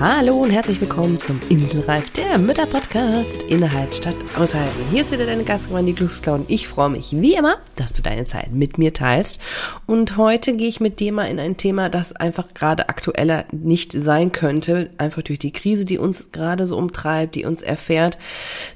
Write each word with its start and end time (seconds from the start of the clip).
Hallo 0.00 0.38
und 0.38 0.48
herzlich 0.48 0.80
willkommen 0.80 1.20
zum 1.20 1.38
Inselreif, 1.50 2.08
der 2.12 2.38
Mütterpodcast 2.38 3.42
Inhalt 3.42 3.94
statt 3.94 4.16
Aushalten. 4.34 4.82
Hier 4.90 5.02
ist 5.02 5.12
wieder 5.12 5.26
deine 5.26 5.44
Gastgeberin, 5.44 5.84
die 5.84 5.94
Glücksklau 5.94 6.36
und 6.36 6.50
ich 6.50 6.68
freue 6.68 6.88
mich 6.88 7.20
wie 7.20 7.34
immer, 7.34 7.58
dass 7.76 7.92
du 7.92 8.00
deine 8.00 8.24
Zeit 8.24 8.50
mit 8.50 8.78
mir 8.78 8.94
teilst. 8.94 9.42
Und 9.84 10.16
heute 10.16 10.56
gehe 10.56 10.68
ich 10.68 10.80
mit 10.80 11.00
dir 11.00 11.12
mal 11.12 11.26
in 11.26 11.38
ein 11.38 11.58
Thema, 11.58 11.90
das 11.90 12.16
einfach 12.16 12.54
gerade 12.54 12.88
aktueller 12.88 13.44
nicht 13.52 13.92
sein 13.92 14.32
könnte, 14.32 14.88
einfach 14.96 15.20
durch 15.20 15.38
die 15.38 15.52
Krise, 15.52 15.84
die 15.84 15.98
uns 15.98 16.32
gerade 16.32 16.66
so 16.66 16.78
umtreibt, 16.78 17.34
die 17.34 17.44
uns 17.44 17.60
erfährt. 17.60 18.16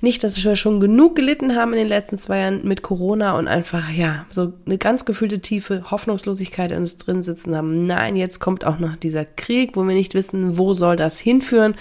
Nicht, 0.02 0.24
dass 0.24 0.44
wir 0.44 0.56
schon 0.56 0.78
genug 0.78 1.16
gelitten 1.16 1.56
haben 1.56 1.72
in 1.72 1.78
den 1.78 1.88
letzten 1.88 2.18
zwei 2.18 2.40
Jahren 2.40 2.68
mit 2.68 2.82
Corona 2.82 3.38
und 3.38 3.48
einfach, 3.48 3.90
ja, 3.90 4.26
so 4.28 4.52
eine 4.66 4.76
ganz 4.76 5.06
gefühlte 5.06 5.38
tiefe 5.38 5.90
Hoffnungslosigkeit 5.90 6.70
in 6.70 6.80
uns 6.80 6.98
drin 6.98 7.22
sitzen 7.22 7.56
haben. 7.56 7.86
Nein, 7.86 8.14
jetzt 8.14 8.40
kommt 8.40 8.66
auch 8.66 8.78
noch 8.78 8.96
dieser 8.96 9.24
Krieg, 9.24 9.74
wo 9.74 9.84
wir 9.84 9.94
nicht 9.94 10.12
wissen, 10.12 10.58
wo 10.58 10.74
soll 10.74 10.96
das 10.96 11.13
das 11.14 11.20
hinführen. 11.20 11.74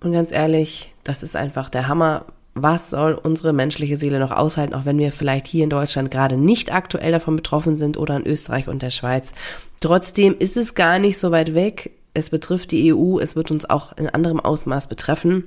Und 0.00 0.12
ganz 0.12 0.32
ehrlich, 0.32 0.92
das 1.04 1.22
ist 1.22 1.36
einfach 1.36 1.68
der 1.68 1.88
Hammer. 1.88 2.26
Was 2.54 2.90
soll 2.90 3.14
unsere 3.14 3.52
menschliche 3.52 3.96
Seele 3.96 4.18
noch 4.18 4.32
aushalten, 4.32 4.74
auch 4.74 4.84
wenn 4.84 4.98
wir 4.98 5.12
vielleicht 5.12 5.46
hier 5.46 5.62
in 5.62 5.70
Deutschland 5.70 6.10
gerade 6.10 6.36
nicht 6.36 6.72
aktuell 6.72 7.12
davon 7.12 7.36
betroffen 7.36 7.76
sind 7.76 7.96
oder 7.96 8.16
in 8.16 8.26
Österreich 8.26 8.66
und 8.68 8.82
der 8.82 8.90
Schweiz? 8.90 9.32
Trotzdem 9.80 10.36
ist 10.36 10.56
es 10.56 10.74
gar 10.74 10.98
nicht 10.98 11.18
so 11.18 11.30
weit 11.30 11.54
weg. 11.54 11.92
Es 12.12 12.30
betrifft 12.30 12.72
die 12.72 12.92
EU, 12.92 13.20
es 13.20 13.36
wird 13.36 13.52
uns 13.52 13.70
auch 13.70 13.96
in 13.96 14.08
anderem 14.08 14.40
Ausmaß 14.40 14.88
betreffen. 14.88 15.44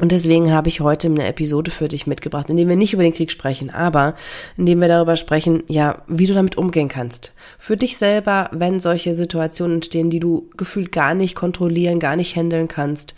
Und 0.00 0.12
deswegen 0.12 0.52
habe 0.52 0.68
ich 0.68 0.80
heute 0.80 1.08
eine 1.08 1.26
Episode 1.26 1.70
für 1.70 1.86
dich 1.86 2.06
mitgebracht, 2.06 2.48
in 2.48 2.56
dem 2.56 2.68
wir 2.68 2.76
nicht 2.76 2.94
über 2.94 3.02
den 3.02 3.12
Krieg 3.12 3.30
sprechen, 3.30 3.68
aber 3.70 4.14
in 4.56 4.64
dem 4.64 4.80
wir 4.80 4.88
darüber 4.88 5.14
sprechen, 5.14 5.62
ja, 5.68 6.02
wie 6.08 6.26
du 6.26 6.32
damit 6.32 6.56
umgehen 6.56 6.88
kannst. 6.88 7.34
Für 7.58 7.76
dich 7.76 7.98
selber, 7.98 8.48
wenn 8.52 8.80
solche 8.80 9.14
Situationen 9.14 9.76
entstehen, 9.76 10.08
die 10.08 10.20
du 10.20 10.48
gefühlt 10.56 10.90
gar 10.90 11.14
nicht 11.14 11.34
kontrollieren, 11.34 12.00
gar 12.00 12.16
nicht 12.16 12.34
handeln 12.34 12.66
kannst, 12.66 13.14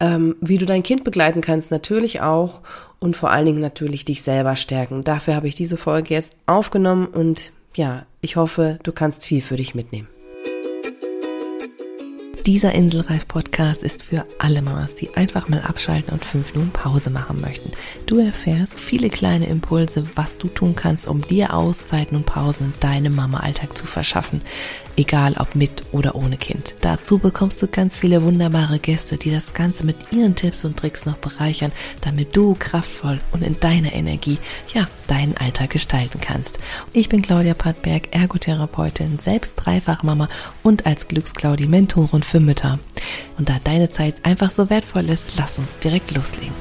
ähm, 0.00 0.34
wie 0.40 0.58
du 0.58 0.66
dein 0.66 0.82
Kind 0.82 1.04
begleiten 1.04 1.40
kannst, 1.40 1.70
natürlich 1.70 2.20
auch 2.20 2.62
und 2.98 3.16
vor 3.16 3.30
allen 3.30 3.46
Dingen 3.46 3.60
natürlich 3.60 4.04
dich 4.04 4.22
selber 4.22 4.56
stärken. 4.56 5.04
Dafür 5.04 5.36
habe 5.36 5.46
ich 5.46 5.54
diese 5.54 5.76
Folge 5.76 6.14
jetzt 6.14 6.32
aufgenommen 6.46 7.06
und 7.06 7.52
ja, 7.74 8.06
ich 8.20 8.36
hoffe, 8.36 8.78
du 8.82 8.92
kannst 8.92 9.24
viel 9.24 9.40
für 9.40 9.56
dich 9.56 9.74
mitnehmen. 9.74 10.08
Dieser 12.46 12.74
Inselreif-Podcast 12.74 13.82
ist 13.82 14.02
für 14.02 14.26
alle 14.38 14.60
Mamas, 14.60 14.94
die 14.96 15.16
einfach 15.16 15.48
mal 15.48 15.62
abschalten 15.62 16.12
und 16.12 16.26
fünf 16.26 16.52
Minuten 16.52 16.72
Pause 16.72 17.08
machen 17.08 17.40
möchten. 17.40 17.72
Du 18.04 18.18
erfährst 18.18 18.78
viele 18.78 19.08
kleine 19.08 19.46
Impulse, 19.46 20.04
was 20.14 20.36
du 20.36 20.48
tun 20.48 20.76
kannst, 20.76 21.08
um 21.08 21.22
dir 21.22 21.54
Auszeiten 21.54 22.18
und 22.18 22.26
Pausen 22.26 22.66
in 22.66 22.74
deinem 22.80 23.14
Mama-Alltag 23.14 23.78
zu 23.78 23.86
verschaffen 23.86 24.42
egal 24.96 25.34
ob 25.38 25.54
mit 25.54 25.84
oder 25.92 26.14
ohne 26.14 26.36
Kind. 26.36 26.74
Dazu 26.80 27.18
bekommst 27.18 27.62
du 27.62 27.68
ganz 27.68 27.98
viele 27.98 28.22
wunderbare 28.22 28.78
Gäste, 28.78 29.16
die 29.16 29.30
das 29.30 29.54
Ganze 29.54 29.84
mit 29.84 29.96
ihren 30.12 30.34
Tipps 30.34 30.64
und 30.64 30.76
Tricks 30.76 31.06
noch 31.06 31.16
bereichern, 31.16 31.72
damit 32.00 32.36
du 32.36 32.54
kraftvoll 32.58 33.20
und 33.32 33.42
in 33.42 33.58
deiner 33.60 33.92
Energie, 33.92 34.38
ja, 34.72 34.88
deinen 35.06 35.36
Alltag 35.36 35.70
gestalten 35.70 36.20
kannst. 36.20 36.58
Ich 36.92 37.08
bin 37.08 37.22
Claudia 37.22 37.54
Pattberg, 37.54 38.14
Ergotherapeutin, 38.14 39.18
selbst 39.18 39.54
Dreifachmama 39.56 40.28
und 40.62 40.86
als 40.86 41.08
Glücksclaudi 41.08 41.66
Mentorin 41.66 42.22
für 42.22 42.40
Mütter. 42.40 42.78
Und 43.38 43.48
da 43.48 43.56
deine 43.64 43.90
Zeit 43.90 44.24
einfach 44.24 44.50
so 44.50 44.70
wertvoll 44.70 45.08
ist, 45.08 45.36
lass 45.36 45.58
uns 45.58 45.78
direkt 45.78 46.10
loslegen. 46.12 46.54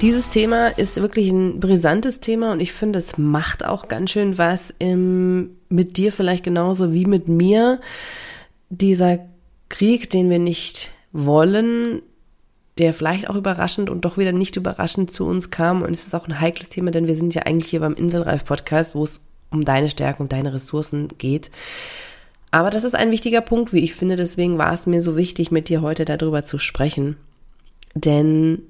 Dieses 0.00 0.28
Thema 0.28 0.68
ist 0.68 0.96
wirklich 0.96 1.30
ein 1.30 1.60
brisantes 1.60 2.20
Thema 2.20 2.52
und 2.52 2.60
ich 2.60 2.72
finde, 2.72 2.98
es 2.98 3.16
macht 3.16 3.64
auch 3.64 3.88
ganz 3.88 4.10
schön 4.10 4.36
was 4.36 4.74
im, 4.78 5.56
mit 5.68 5.96
dir 5.96 6.12
vielleicht 6.12 6.44
genauso 6.44 6.92
wie 6.92 7.06
mit 7.06 7.28
mir. 7.28 7.80
Dieser 8.68 9.20
Krieg, 9.68 10.10
den 10.10 10.30
wir 10.30 10.38
nicht 10.38 10.92
wollen, 11.12 12.02
der 12.78 12.92
vielleicht 12.92 13.30
auch 13.30 13.36
überraschend 13.36 13.88
und 13.88 14.04
doch 14.04 14.18
wieder 14.18 14.32
nicht 14.32 14.56
überraschend 14.56 15.10
zu 15.10 15.26
uns 15.26 15.50
kam. 15.50 15.82
Und 15.82 15.90
es 15.90 16.06
ist 16.06 16.14
auch 16.14 16.26
ein 16.26 16.40
heikles 16.40 16.68
Thema, 16.68 16.90
denn 16.90 17.06
wir 17.06 17.16
sind 17.16 17.34
ja 17.34 17.42
eigentlich 17.42 17.70
hier 17.70 17.80
beim 17.80 17.94
Inselreif-Podcast, 17.94 18.94
wo 18.94 19.04
es 19.04 19.20
um 19.50 19.64
deine 19.64 19.88
Stärken 19.88 20.22
und 20.22 20.32
deine 20.32 20.52
Ressourcen 20.52 21.08
geht. 21.18 21.50
Aber 22.50 22.70
das 22.70 22.84
ist 22.84 22.94
ein 22.94 23.10
wichtiger 23.10 23.40
Punkt, 23.40 23.72
wie 23.72 23.84
ich 23.84 23.94
finde. 23.94 24.16
Deswegen 24.16 24.58
war 24.58 24.72
es 24.72 24.86
mir 24.86 25.00
so 25.00 25.16
wichtig, 25.16 25.50
mit 25.50 25.68
dir 25.68 25.82
heute 25.82 26.04
darüber 26.04 26.44
zu 26.44 26.58
sprechen. 26.58 27.16
Denn 27.94 28.62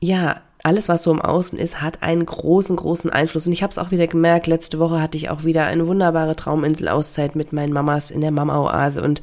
ja, 0.00 0.40
alles, 0.62 0.88
was 0.88 1.02
so 1.02 1.10
im 1.10 1.20
Außen 1.20 1.58
ist, 1.58 1.80
hat 1.80 2.02
einen 2.02 2.26
großen, 2.26 2.76
großen 2.76 3.10
Einfluss. 3.10 3.46
Und 3.46 3.52
ich 3.52 3.62
habe 3.62 3.70
es 3.70 3.78
auch 3.78 3.90
wieder 3.90 4.06
gemerkt, 4.06 4.46
letzte 4.46 4.78
Woche 4.78 5.00
hatte 5.00 5.16
ich 5.16 5.30
auch 5.30 5.44
wieder 5.44 5.66
eine 5.66 5.86
wunderbare 5.86 6.36
Trauminsel-Auszeit 6.36 7.36
mit 7.36 7.52
meinen 7.52 7.72
Mamas 7.72 8.10
in 8.10 8.20
der 8.20 8.30
Mama-Oase. 8.30 9.02
Und 9.02 9.22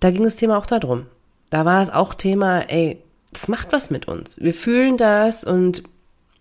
da 0.00 0.10
ging 0.10 0.24
das 0.24 0.36
Thema 0.36 0.58
auch 0.58 0.66
darum. 0.66 1.06
Da 1.50 1.64
war 1.64 1.82
es 1.82 1.90
auch 1.90 2.14
Thema, 2.14 2.60
ey, 2.70 2.98
das 3.36 3.48
macht 3.48 3.70
was 3.70 3.90
mit 3.90 4.08
uns. 4.08 4.40
Wir 4.40 4.54
fühlen 4.54 4.96
das 4.96 5.44
und 5.44 5.82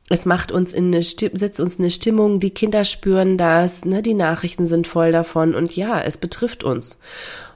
es 0.10 0.26
macht 0.26 0.54
uns 0.54 0.72
in 0.72 0.94
eine 0.94 1.04
Stimmung, 1.04 1.38
setzt 1.38 1.60
uns 1.60 1.78
eine 1.78 1.90
Stimmung, 1.90 2.40
die 2.40 2.52
Kinder 2.52 2.86
spüren 2.86 3.38
das, 3.38 3.84
ne, 3.84 4.02
die 4.02 4.14
Nachrichten 4.14 4.66
sind 4.66 4.88
voll 4.88 5.12
davon 5.12 5.56
und 5.56 5.76
ja, 5.76 6.02
es 6.02 6.16
betrifft 6.16 6.64
uns. 6.64 6.98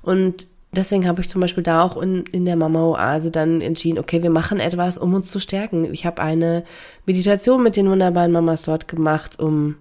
Und 0.01 0.47
deswegen 0.73 1.07
habe 1.07 1.21
ich 1.21 1.29
zum 1.29 1.39
Beispiel 1.39 1.63
da 1.63 1.83
auch 1.83 1.95
in, 1.95 2.25
in 2.33 2.43
der 2.43 2.57
Mama-Oase 2.57 3.31
dann 3.31 3.61
entschieden, 3.61 3.97
okay, 3.97 4.23
wir 4.23 4.29
machen 4.29 4.59
etwas, 4.59 4.97
um 4.97 5.13
uns 5.13 5.31
zu 5.31 5.39
stärken. 5.39 5.85
Ich 5.93 6.05
habe 6.05 6.21
eine 6.21 6.65
Meditation 7.05 7.63
mit 7.63 7.77
den 7.77 7.89
wunderbaren 7.89 8.33
Mamas 8.33 8.63
dort 8.63 8.89
gemacht, 8.89 9.39
um 9.39 9.75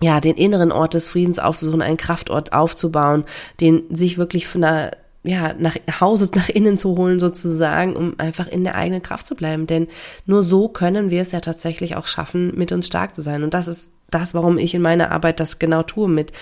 ja, 0.00 0.20
den 0.20 0.36
inneren 0.36 0.70
Ort 0.70 0.94
des 0.94 1.10
Friedens 1.10 1.40
aufzusuchen, 1.40 1.82
einen 1.82 1.96
Kraftort 1.96 2.52
aufzubauen, 2.52 3.24
den 3.60 3.82
sich 3.90 4.16
wirklich 4.16 4.46
von 4.46 4.60
der 4.60 4.92
ja, 5.26 5.54
nach 5.58 5.76
Hause, 6.00 6.30
nach 6.34 6.48
innen 6.48 6.78
zu 6.78 6.96
holen 6.96 7.18
sozusagen, 7.18 7.94
um 7.94 8.14
einfach 8.18 8.46
in 8.46 8.64
der 8.64 8.76
eigenen 8.76 9.02
Kraft 9.02 9.26
zu 9.26 9.34
bleiben. 9.34 9.66
Denn 9.66 9.88
nur 10.24 10.42
so 10.42 10.68
können 10.68 11.10
wir 11.10 11.20
es 11.20 11.32
ja 11.32 11.40
tatsächlich 11.40 11.96
auch 11.96 12.06
schaffen, 12.06 12.56
mit 12.56 12.72
uns 12.72 12.86
stark 12.86 13.14
zu 13.14 13.22
sein. 13.22 13.42
Und 13.42 13.52
das 13.52 13.68
ist 13.68 13.90
das, 14.08 14.34
warum 14.34 14.56
ich 14.56 14.72
in 14.72 14.82
meiner 14.82 15.10
Arbeit 15.10 15.40
das 15.40 15.58
genau 15.58 15.82
tue, 15.82 16.08
mit 16.08 16.32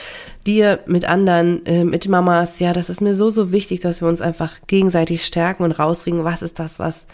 dir, 0.47 0.81
mit 0.87 1.07
anderen, 1.07 1.65
äh, 1.67 1.85
mit 1.85 2.07
Mamas. 2.09 2.61
Ja, 2.61 2.73
das 2.73 2.91
ist 2.91 3.01
mir 3.01 3.15
so, 3.15 3.31
so 3.31 3.53
wichtig, 3.53 3.81
dass 3.81 4.03
wir 4.03 4.09
uns 4.09 4.21
einfach 4.21 4.53
gegenseitig 4.67 5.25
stärken 5.25 5.63
und 5.63 5.73
rauskriegen, 5.73 6.25
was 6.25 6.43
ist 6.43 6.59
das, 6.59 6.79
was 6.79 7.07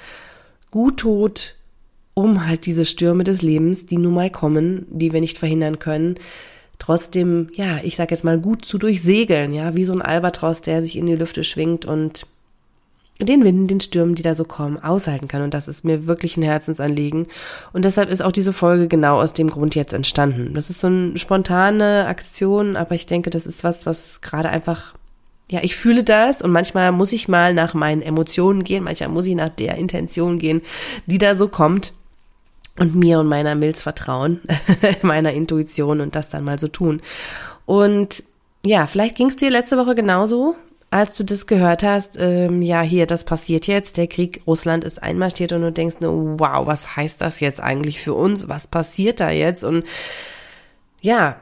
gut 0.70 0.98
tut, 0.98 1.54
um 2.14 2.46
halt 2.46 2.66
diese 2.66 2.84
Stürme 2.84 3.22
des 3.22 3.42
Lebens, 3.42 3.86
die 3.86 3.96
nun 3.96 4.14
mal 4.14 4.30
kommen, 4.30 4.86
die 4.90 5.12
wir 5.12 5.20
nicht 5.20 5.38
verhindern 5.38 5.78
können, 5.78 6.16
trotzdem, 6.80 7.50
ja, 7.54 7.78
ich 7.84 7.94
sag 7.94 8.10
jetzt 8.10 8.24
mal 8.24 8.38
gut 8.38 8.64
zu 8.64 8.78
durchsegeln, 8.78 9.52
ja, 9.52 9.76
wie 9.76 9.84
so 9.84 9.92
ein 9.92 10.02
Albatros, 10.02 10.62
der 10.62 10.82
sich 10.82 10.96
in 10.96 11.06
die 11.06 11.14
Lüfte 11.14 11.44
schwingt 11.44 11.84
und 11.84 12.26
den 13.20 13.44
Winden, 13.44 13.66
den 13.66 13.80
Stürmen, 13.80 14.14
die 14.14 14.22
da 14.22 14.34
so 14.34 14.44
kommen, 14.44 14.82
aushalten 14.82 15.28
kann. 15.28 15.42
Und 15.42 15.52
das 15.52 15.68
ist 15.68 15.84
mir 15.84 16.06
wirklich 16.06 16.36
ein 16.36 16.42
Herzensanliegen. 16.42 17.26
Und 17.72 17.84
deshalb 17.84 18.10
ist 18.10 18.22
auch 18.22 18.32
diese 18.32 18.54
Folge 18.54 18.88
genau 18.88 19.20
aus 19.20 19.34
dem 19.34 19.50
Grund 19.50 19.74
jetzt 19.74 19.92
entstanden. 19.92 20.54
Das 20.54 20.70
ist 20.70 20.80
so 20.80 20.86
eine 20.86 21.18
spontane 21.18 22.06
Aktion, 22.06 22.76
aber 22.76 22.94
ich 22.94 23.06
denke, 23.06 23.30
das 23.30 23.46
ist 23.46 23.62
was, 23.62 23.84
was 23.84 24.22
gerade 24.22 24.48
einfach, 24.48 24.94
ja, 25.50 25.60
ich 25.62 25.76
fühle 25.76 26.02
das 26.02 26.40
und 26.40 26.50
manchmal 26.50 26.92
muss 26.92 27.12
ich 27.12 27.28
mal 27.28 27.52
nach 27.52 27.74
meinen 27.74 28.02
Emotionen 28.02 28.64
gehen, 28.64 28.84
manchmal 28.84 29.10
muss 29.10 29.26
ich 29.26 29.34
nach 29.34 29.50
der 29.50 29.76
Intention 29.76 30.38
gehen, 30.38 30.62
die 31.06 31.18
da 31.18 31.34
so 31.34 31.48
kommt 31.48 31.92
und 32.80 32.96
mir 32.96 33.20
und 33.20 33.28
meiner 33.28 33.54
Milz 33.54 33.82
vertrauen, 33.82 34.40
meiner 35.02 35.32
Intuition 35.32 36.00
und 36.00 36.16
das 36.16 36.28
dann 36.28 36.42
mal 36.42 36.58
so 36.58 36.66
tun. 36.66 37.00
Und 37.66 38.24
ja, 38.66 38.88
vielleicht 38.88 39.14
ging 39.14 39.28
es 39.28 39.36
dir 39.36 39.50
letzte 39.50 39.78
Woche 39.78 39.94
genauso 39.94 40.56
als 40.90 41.14
du 41.14 41.24
das 41.24 41.46
gehört 41.46 41.84
hast, 41.84 42.16
ähm, 42.18 42.62
ja, 42.62 42.82
hier, 42.82 43.06
das 43.06 43.22
passiert 43.24 43.68
jetzt, 43.68 43.96
der 43.96 44.08
Krieg, 44.08 44.42
Russland 44.46 44.82
ist 44.82 45.00
einmarschiert 45.00 45.52
und 45.52 45.62
du 45.62 45.72
denkst, 45.72 45.96
wow, 46.00 46.66
was 46.66 46.96
heißt 46.96 47.20
das 47.20 47.38
jetzt 47.38 47.60
eigentlich 47.60 48.00
für 48.00 48.14
uns? 48.14 48.48
Was 48.48 48.66
passiert 48.66 49.20
da 49.20 49.30
jetzt? 49.30 49.62
Und 49.62 49.84
ja, 51.00 51.36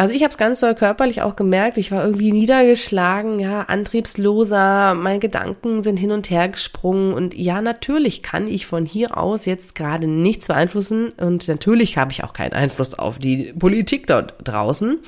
also 0.00 0.14
ich 0.14 0.22
habe 0.22 0.30
es 0.30 0.38
ganz 0.38 0.60
doll 0.60 0.74
körperlich 0.74 1.20
auch 1.20 1.36
gemerkt. 1.36 1.76
Ich 1.76 1.92
war 1.92 2.02
irgendwie 2.02 2.32
niedergeschlagen, 2.32 3.38
ja, 3.38 3.64
antriebsloser. 3.64 4.94
Meine 4.94 5.18
Gedanken 5.18 5.82
sind 5.82 5.98
hin 5.98 6.10
und 6.10 6.30
her 6.30 6.48
gesprungen. 6.48 7.12
Und 7.12 7.34
ja, 7.34 7.60
natürlich 7.60 8.22
kann 8.22 8.48
ich 8.48 8.64
von 8.64 8.86
hier 8.86 9.18
aus 9.18 9.44
jetzt 9.44 9.74
gerade 9.74 10.06
nichts 10.06 10.46
beeinflussen. 10.46 11.10
Und 11.18 11.48
natürlich 11.48 11.98
habe 11.98 12.12
ich 12.12 12.24
auch 12.24 12.32
keinen 12.32 12.54
Einfluss 12.54 12.94
auf 12.94 13.18
die 13.18 13.52
Politik 13.52 14.06
dort 14.06 14.36
draußen. 14.42 15.00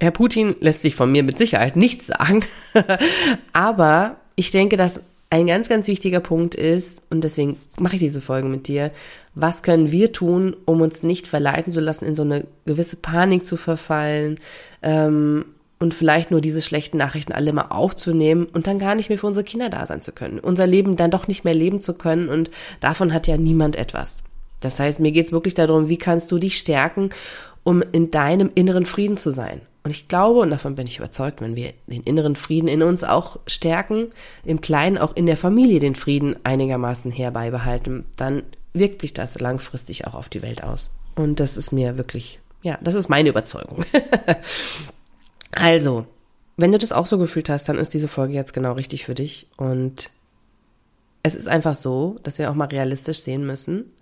Herr 0.00 0.10
Putin 0.10 0.56
lässt 0.60 0.80
sich 0.80 0.94
von 0.94 1.12
mir 1.12 1.22
mit 1.22 1.36
Sicherheit 1.36 1.76
nichts 1.76 2.06
sagen. 2.06 2.46
Aber 3.52 4.16
ich 4.36 4.50
denke, 4.52 4.78
dass 4.78 5.02
ein 5.32 5.46
ganz, 5.46 5.70
ganz 5.70 5.88
wichtiger 5.88 6.20
Punkt 6.20 6.54
ist, 6.54 7.02
und 7.08 7.24
deswegen 7.24 7.56
mache 7.78 7.94
ich 7.94 8.00
diese 8.00 8.20
Folge 8.20 8.48
mit 8.48 8.68
dir, 8.68 8.90
was 9.34 9.62
können 9.62 9.90
wir 9.90 10.12
tun, 10.12 10.54
um 10.66 10.82
uns 10.82 11.02
nicht 11.02 11.26
verleiten 11.26 11.72
zu 11.72 11.80
lassen, 11.80 12.04
in 12.04 12.14
so 12.14 12.22
eine 12.22 12.46
gewisse 12.66 12.96
Panik 12.96 13.46
zu 13.46 13.56
verfallen 13.56 14.38
ähm, 14.82 15.46
und 15.78 15.94
vielleicht 15.94 16.30
nur 16.30 16.42
diese 16.42 16.60
schlechten 16.60 16.98
Nachrichten 16.98 17.32
alle 17.32 17.54
mal 17.54 17.68
aufzunehmen 17.70 18.44
und 18.44 18.66
dann 18.66 18.78
gar 18.78 18.94
nicht 18.94 19.08
mehr 19.08 19.16
für 19.16 19.26
unsere 19.26 19.42
Kinder 19.42 19.70
da 19.70 19.86
sein 19.86 20.02
zu 20.02 20.12
können, 20.12 20.38
unser 20.38 20.66
Leben 20.66 20.96
dann 20.96 21.10
doch 21.10 21.26
nicht 21.28 21.44
mehr 21.44 21.54
leben 21.54 21.80
zu 21.80 21.94
können 21.94 22.28
und 22.28 22.50
davon 22.80 23.14
hat 23.14 23.26
ja 23.26 23.38
niemand 23.38 23.76
etwas. 23.76 24.22
Das 24.60 24.78
heißt, 24.80 25.00
mir 25.00 25.12
geht 25.12 25.24
es 25.24 25.32
wirklich 25.32 25.54
darum, 25.54 25.88
wie 25.88 25.96
kannst 25.96 26.30
du 26.30 26.36
dich 26.36 26.58
stärken, 26.58 27.08
um 27.64 27.82
in 27.92 28.10
deinem 28.10 28.50
inneren 28.54 28.84
Frieden 28.84 29.16
zu 29.16 29.30
sein 29.30 29.62
Und 29.84 29.90
ich 29.90 30.06
glaube, 30.06 30.40
und 30.40 30.50
davon 30.50 30.76
bin 30.76 30.86
ich 30.86 30.98
überzeugt, 30.98 31.40
wenn 31.40 31.56
wir 31.56 31.72
den 31.88 32.04
inneren 32.04 32.36
Frieden 32.36 32.68
in 32.68 32.82
uns 32.82 33.02
auch 33.02 33.40
stärken, 33.46 34.10
im 34.44 34.60
Kleinen 34.60 34.96
auch 34.96 35.16
in 35.16 35.26
der 35.26 35.36
Familie 35.36 35.80
den 35.80 35.96
Frieden 35.96 36.36
einigermaßen 36.44 37.10
herbeibehalten, 37.10 38.04
dann 38.16 38.44
wirkt 38.72 39.00
sich 39.00 39.12
das 39.12 39.40
langfristig 39.40 40.06
auch 40.06 40.14
auf 40.14 40.28
die 40.28 40.42
Welt 40.42 40.62
aus. 40.62 40.92
Und 41.16 41.40
das 41.40 41.56
ist 41.56 41.72
mir 41.72 41.98
wirklich, 41.98 42.40
ja, 42.62 42.78
das 42.80 42.94
ist 42.94 43.08
meine 43.08 43.28
Überzeugung. 43.28 43.84
also, 45.52 46.06
wenn 46.56 46.72
du 46.72 46.78
das 46.78 46.92
auch 46.92 47.06
so 47.06 47.18
gefühlt 47.18 47.48
hast, 47.48 47.68
dann 47.68 47.78
ist 47.78 47.92
diese 47.92 48.08
Folge 48.08 48.34
jetzt 48.34 48.52
genau 48.52 48.72
richtig 48.72 49.04
für 49.04 49.14
dich. 49.14 49.48
Und 49.56 50.10
es 51.24 51.34
ist 51.34 51.48
einfach 51.48 51.74
so, 51.74 52.16
dass 52.22 52.38
wir 52.38 52.50
auch 52.50 52.54
mal 52.54 52.68
realistisch 52.68 53.18
sehen 53.18 53.44
müssen. 53.44 53.92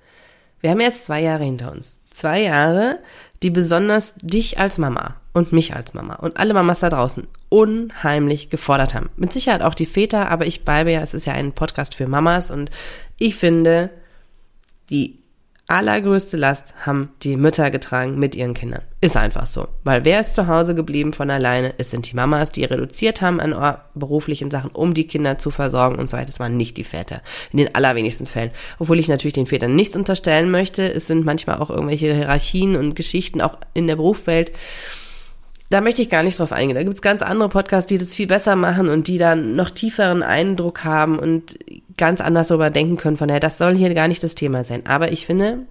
Wir 0.61 0.71
haben 0.71 0.81
jetzt 0.81 1.07
zwei 1.07 1.23
Jahre 1.23 1.45
hinter 1.45 1.73
uns. 1.73 2.00
Zwei 2.11 2.43
Jahre, 2.43 2.99
die 3.43 3.51
besonders 3.51 4.15
dich 4.17 4.59
als 4.59 4.79
Mama 4.79 5.17
und 5.33 5.53
mich 5.53 5.75
als 5.75 5.95
Mama 5.95 6.17
und 6.17 6.39
alle 6.39 6.55
Mamas 6.55 6.81
da 6.81 6.91
draußen 6.91 7.27
unheimlich 7.49 8.51
gefordert 8.51 8.95
haben. 8.95 9.11
Mit 9.17 9.33
Sicherheit 9.33 9.63
auch 9.63 9.75
die 9.75 9.87
Väter, 9.87 10.29
aber 10.29 10.47
ich 10.47 10.65
bleibe 10.65 10.91
ja, 10.91 11.01
es 11.01 11.15
ist 11.15 11.27
ja 11.27 11.33
ein 11.33 11.53
Podcast 11.53 11.95
für 11.95 12.07
Mamas 12.07 12.51
und 12.51 12.71
ich 13.19 13.37
finde, 13.37 13.91
die 14.91 15.20
allergrößte 15.71 16.37
Last 16.37 16.75
haben 16.85 17.11
die 17.23 17.37
Mütter 17.37 17.71
getragen 17.71 18.19
mit 18.19 18.35
ihren 18.35 18.55
Kindern. 18.55 18.83
Ist 19.01 19.17
einfach 19.17 19.47
so. 19.47 19.69
Weil 19.85 20.05
wer 20.05 20.21
ist 20.21 20.35
zu 20.35 20.47
Hause 20.47 20.75
geblieben 20.75 21.13
von 21.13 21.31
alleine? 21.31 21.75
Es 21.79 21.91
sind 21.91 22.11
die 22.11 22.17
Mamas, 22.17 22.53
die 22.53 22.65
reduziert 22.65 23.23
haben 23.23 23.41
an 23.41 23.79
beruflichen 23.95 24.51
Sachen, 24.51 24.71
um 24.71 24.95
die 24.95 25.07
Kinder 25.07 25.39
zu 25.39 25.51
versorgen 25.51 25.99
und 25.99 26.11
so 26.11 26.17
weiter. 26.17 26.29
Es 26.29 26.41
waren 26.41 26.57
nicht 26.57 26.77
die 26.77 26.85
Väter. 26.85 27.23
In 27.53 27.59
den 27.59 27.75
allerwenigsten 27.75 28.27
Fällen. 28.27 28.51
Obwohl 28.79 28.99
ich 28.99 29.09
natürlich 29.09 29.35
den 29.35 29.47
Vätern 29.47 29.77
nichts 29.77 29.97
unterstellen 29.97 30.51
möchte. 30.51 30.83
Es 30.83 31.07
sind 31.07 31.25
manchmal 31.25 31.59
auch 31.59 31.71
irgendwelche 31.71 32.15
Hierarchien 32.15 32.77
und 32.77 32.95
Geschichten 32.95 33.41
auch 33.41 33.57
in 33.73 33.87
der 33.87 33.97
Berufswelt 33.97 34.53
da 35.71 35.81
möchte 35.81 36.03
ich 36.03 36.11
gar 36.11 36.25
nicht 36.25 36.39
drauf 36.41 36.51
eingehen. 36.51 36.75
Da 36.75 36.83
gibt's 36.83 37.01
ganz 37.01 37.23
andere 37.23 37.49
Podcasts, 37.49 37.89
die 37.89 37.97
das 37.97 38.13
viel 38.13 38.27
besser 38.27 38.57
machen 38.57 38.89
und 38.89 39.07
die 39.07 39.19
dann 39.19 39.55
noch 39.55 39.71
tieferen 39.71 40.25
Eindruck 40.25 40.85
haben 40.85 41.17
und 41.17 41.57
ganz 42.01 42.21
anders 42.21 42.49
darüber 42.49 42.71
denken 42.71 42.97
können. 42.97 43.17
Von 43.17 43.29
daher, 43.29 43.41
das 43.41 43.59
soll 43.59 43.77
hier 43.77 43.95
gar 43.95 44.09
nicht 44.09 44.23
das 44.23 44.35
Thema 44.35 44.65
sein. 44.65 44.87
Aber 44.87 45.13
ich 45.13 45.27
finde, 45.27 45.67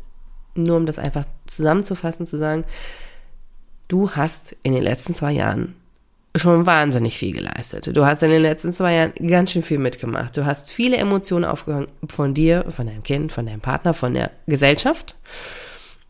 nur 0.55 0.77
um 0.77 0.85
das 0.85 0.99
einfach 0.99 1.25
zusammenzufassen, 1.47 2.25
zu 2.25 2.37
sagen, 2.37 2.63
du 3.87 4.11
hast 4.11 4.55
in 4.63 4.73
den 4.73 4.83
letzten 4.83 5.13
zwei 5.13 5.33
Jahren 5.33 5.75
schon 6.35 6.65
wahnsinnig 6.67 7.17
viel 7.17 7.33
geleistet. 7.33 7.89
Du 7.97 8.05
hast 8.05 8.21
in 8.21 8.29
den 8.29 8.43
letzten 8.43 8.71
zwei 8.71 8.93
Jahren 8.93 9.13
ganz 9.27 9.51
schön 9.51 9.63
viel 9.63 9.79
mitgemacht. 9.79 10.37
Du 10.37 10.45
hast 10.45 10.69
viele 10.69 10.97
Emotionen 10.97 11.43
aufgehangen 11.43 11.87
von 12.07 12.33
dir, 12.35 12.65
von 12.69 12.85
deinem 12.85 13.03
Kind, 13.03 13.31
von 13.31 13.47
deinem 13.47 13.61
Partner, 13.61 13.93
von 13.93 14.13
der 14.13 14.31
Gesellschaft 14.45 15.15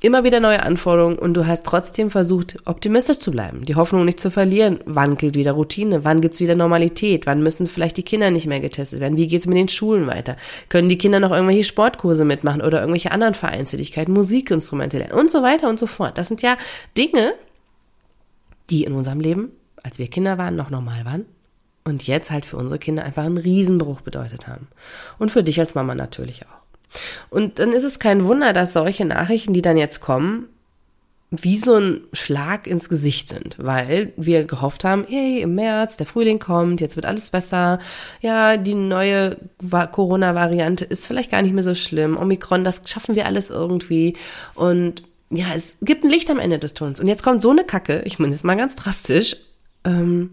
immer 0.01 0.23
wieder 0.23 0.39
neue 0.39 0.63
Anforderungen 0.63 1.19
und 1.19 1.33
du 1.33 1.45
hast 1.45 1.65
trotzdem 1.65 2.09
versucht, 2.09 2.57
optimistisch 2.65 3.19
zu 3.19 3.31
bleiben, 3.31 3.65
die 3.65 3.75
Hoffnung 3.75 4.05
nicht 4.05 4.19
zu 4.19 4.31
verlieren. 4.31 4.79
Wann 4.85 5.17
gilt 5.17 5.35
wieder 5.35 5.51
Routine? 5.51 6.05
Wann 6.05 6.21
gibt's 6.21 6.39
wieder 6.39 6.55
Normalität? 6.55 7.25
Wann 7.25 7.43
müssen 7.43 7.67
vielleicht 7.67 7.97
die 7.97 8.03
Kinder 8.03 8.31
nicht 8.31 8.47
mehr 8.47 8.61
getestet 8.61 9.01
werden? 9.01 9.17
Wie 9.17 9.27
geht's 9.27 9.45
mit 9.45 9.57
den 9.57 9.67
Schulen 9.67 10.07
weiter? 10.07 10.37
Können 10.69 10.89
die 10.89 10.97
Kinder 10.97 11.19
noch 11.19 11.31
irgendwelche 11.31 11.65
Sportkurse 11.65 12.23
mitmachen 12.23 12.61
oder 12.61 12.79
irgendwelche 12.79 13.11
anderen 13.11 13.33
Vereinstätigkeiten, 13.33 14.13
Musikinstrumente 14.13 14.99
lernen 14.99 15.19
und 15.19 15.29
so 15.29 15.43
weiter 15.43 15.69
und 15.69 15.79
so 15.79 15.87
fort? 15.87 16.17
Das 16.17 16.29
sind 16.29 16.41
ja 16.41 16.57
Dinge, 16.97 17.33
die 18.69 18.85
in 18.85 18.93
unserem 18.93 19.19
Leben, 19.19 19.51
als 19.83 19.99
wir 19.99 20.07
Kinder 20.07 20.37
waren, 20.37 20.55
noch 20.55 20.69
normal 20.69 21.03
waren 21.03 21.25
und 21.83 22.07
jetzt 22.07 22.31
halt 22.31 22.45
für 22.45 22.55
unsere 22.55 22.79
Kinder 22.79 23.03
einfach 23.03 23.25
einen 23.25 23.37
Riesenbruch 23.37 24.01
bedeutet 24.01 24.47
haben. 24.47 24.67
Und 25.17 25.31
für 25.31 25.43
dich 25.43 25.59
als 25.59 25.75
Mama 25.75 25.95
natürlich 25.95 26.45
auch. 26.45 26.68
Und 27.29 27.59
dann 27.59 27.71
ist 27.71 27.83
es 27.83 27.99
kein 27.99 28.25
Wunder, 28.25 28.53
dass 28.53 28.73
solche 28.73 29.05
Nachrichten, 29.05 29.53
die 29.53 29.61
dann 29.61 29.77
jetzt 29.77 30.01
kommen, 30.01 30.47
wie 31.31 31.57
so 31.57 31.75
ein 31.75 32.01
Schlag 32.11 32.65
ins 32.65 32.89
Gesicht 32.89 33.29
sind, 33.29 33.55
weil 33.59 34.13
wir 34.17 34.45
gehofft 34.45 34.83
haben, 34.83 35.05
hey, 35.07 35.41
im 35.41 35.53
März, 35.53 35.97
der 35.97 36.07
Frühling 36.07 36.39
kommt, 36.39 36.81
jetzt 36.81 36.95
wird 36.95 37.05
alles 37.05 37.29
besser. 37.29 37.79
Ja, 38.21 38.57
die 38.57 38.73
neue 38.73 39.37
Corona-Variante 39.91 40.85
ist 40.85 41.05
vielleicht 41.05 41.29
gar 41.29 41.43
nicht 41.43 41.53
mehr 41.53 41.63
so 41.63 41.75
schlimm. 41.75 42.17
Omikron, 42.17 42.63
das 42.63 42.81
schaffen 42.85 43.15
wir 43.15 43.27
alles 43.27 43.51
irgendwie. 43.51 44.17
Und 44.55 45.03
ja, 45.29 45.47
es 45.55 45.77
gibt 45.81 46.03
ein 46.03 46.09
Licht 46.09 46.31
am 46.31 46.39
Ende 46.39 46.57
des 46.57 46.73
Tunnels. 46.73 46.99
Und 46.99 47.07
jetzt 47.07 47.23
kommt 47.23 47.43
so 47.43 47.51
eine 47.51 47.63
Kacke, 47.63 48.01
ich 48.05 48.17
meine 48.17 48.33
jetzt 48.33 48.43
mal 48.43 48.57
ganz 48.57 48.75
drastisch, 48.75 49.35
ähm, 49.85 50.31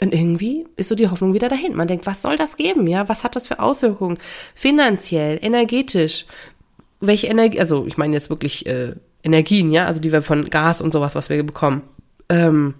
und 0.00 0.12
irgendwie 0.12 0.66
ist 0.76 0.88
so 0.88 0.94
die 0.94 1.08
Hoffnung 1.08 1.34
wieder 1.34 1.48
dahin. 1.48 1.76
Man 1.76 1.86
denkt, 1.86 2.06
was 2.06 2.22
soll 2.22 2.36
das 2.36 2.56
geben? 2.56 2.86
Ja, 2.86 3.08
was 3.08 3.22
hat 3.22 3.36
das 3.36 3.46
für 3.46 3.60
Auswirkungen? 3.60 4.18
Finanziell, 4.54 5.38
energetisch. 5.40 6.26
Welche 7.00 7.28
Energie, 7.28 7.60
also 7.60 7.86
ich 7.86 7.96
meine 7.96 8.14
jetzt 8.14 8.30
wirklich 8.30 8.66
äh, 8.66 8.94
Energien, 9.22 9.70
ja, 9.70 9.86
also 9.86 10.00
die 10.00 10.12
wir 10.12 10.22
von 10.22 10.50
Gas 10.50 10.80
und 10.80 10.92
sowas, 10.92 11.14
was 11.14 11.28
wir 11.30 11.42
bekommen. 11.44 11.82
Ähm, 12.28 12.74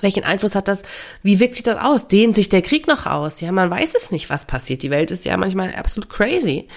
welchen 0.00 0.24
Einfluss 0.24 0.54
hat 0.54 0.68
das? 0.68 0.82
Wie 1.22 1.40
wirkt 1.40 1.54
sich 1.54 1.64
das 1.64 1.78
aus? 1.78 2.06
Dehnt 2.06 2.36
sich 2.36 2.48
der 2.48 2.62
Krieg 2.62 2.86
noch 2.86 3.06
aus? 3.06 3.40
Ja, 3.40 3.50
man 3.50 3.70
weiß 3.70 3.94
es 3.94 4.12
nicht, 4.12 4.30
was 4.30 4.44
passiert. 4.44 4.82
Die 4.82 4.90
Welt 4.90 5.10
ist 5.10 5.24
ja 5.24 5.36
manchmal 5.36 5.74
absolut 5.74 6.08
crazy. 6.08 6.68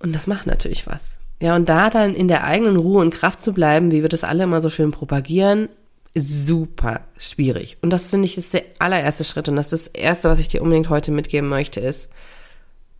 Und 0.00 0.14
das 0.14 0.26
macht 0.26 0.46
natürlich 0.46 0.86
was. 0.86 1.18
Ja, 1.40 1.56
und 1.56 1.68
da 1.68 1.88
dann 1.88 2.14
in 2.14 2.28
der 2.28 2.44
eigenen 2.44 2.76
Ruhe 2.76 3.00
und 3.00 3.14
Kraft 3.14 3.40
zu 3.40 3.52
bleiben, 3.52 3.90
wie 3.90 4.02
wir 4.02 4.08
das 4.08 4.24
alle 4.24 4.44
immer 4.44 4.60
so 4.60 4.70
schön 4.70 4.90
propagieren, 4.90 5.68
super 6.14 7.00
schwierig. 7.16 7.78
Und 7.82 7.90
das 7.90 8.10
finde 8.10 8.26
ich 8.26 8.36
ist 8.36 8.54
der 8.54 8.64
allererste 8.78 9.24
Schritt. 9.24 9.48
Und 9.48 9.56
das 9.56 9.72
ist 9.72 9.86
das 9.86 9.94
Erste, 9.94 10.28
was 10.28 10.38
ich 10.38 10.48
dir 10.48 10.62
unbedingt 10.62 10.88
heute 10.88 11.12
mitgeben 11.12 11.48
möchte, 11.48 11.80
ist, 11.80 12.08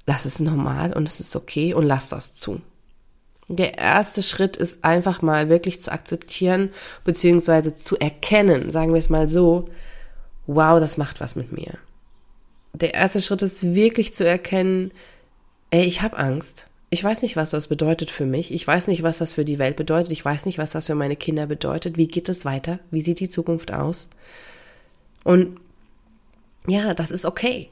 das 0.06 0.24
ist 0.24 0.40
normal 0.40 0.94
und 0.94 1.06
es 1.06 1.20
ist 1.20 1.36
okay 1.36 1.74
und 1.74 1.86
lass 1.86 2.08
das 2.08 2.34
zu. 2.34 2.60
Der 3.48 3.78
erste 3.78 4.22
Schritt 4.22 4.56
ist 4.56 4.84
einfach 4.84 5.22
mal 5.22 5.48
wirklich 5.48 5.80
zu 5.80 5.90
akzeptieren, 5.90 6.70
beziehungsweise 7.04 7.74
zu 7.74 7.98
erkennen, 7.98 8.70
sagen 8.70 8.92
wir 8.92 8.98
es 8.98 9.08
mal 9.08 9.28
so, 9.28 9.68
wow, 10.46 10.78
das 10.80 10.98
macht 10.98 11.20
was 11.20 11.34
mit 11.34 11.52
mir. 11.52 11.78
Der 12.74 12.94
erste 12.94 13.22
Schritt 13.22 13.42
ist 13.42 13.74
wirklich 13.74 14.12
zu 14.12 14.26
erkennen, 14.26 14.92
ey, 15.70 15.84
ich 15.84 16.02
habe 16.02 16.18
Angst. 16.18 16.66
Ich 16.90 17.04
weiß 17.04 17.22
nicht, 17.22 17.36
was 17.36 17.50
das 17.50 17.68
bedeutet 17.68 18.10
für 18.10 18.24
mich. 18.24 18.52
Ich 18.52 18.66
weiß 18.66 18.88
nicht, 18.88 19.02
was 19.02 19.18
das 19.18 19.34
für 19.34 19.44
die 19.44 19.58
Welt 19.58 19.76
bedeutet. 19.76 20.10
Ich 20.10 20.24
weiß 20.24 20.46
nicht, 20.46 20.58
was 20.58 20.70
das 20.70 20.86
für 20.86 20.94
meine 20.94 21.16
Kinder 21.16 21.46
bedeutet. 21.46 21.98
Wie 21.98 22.08
geht 22.08 22.28
es 22.28 22.44
weiter? 22.44 22.78
Wie 22.90 23.02
sieht 23.02 23.20
die 23.20 23.28
Zukunft 23.28 23.72
aus? 23.72 24.08
Und 25.22 25.60
ja, 26.66 26.94
das 26.94 27.10
ist 27.10 27.26
okay. 27.26 27.68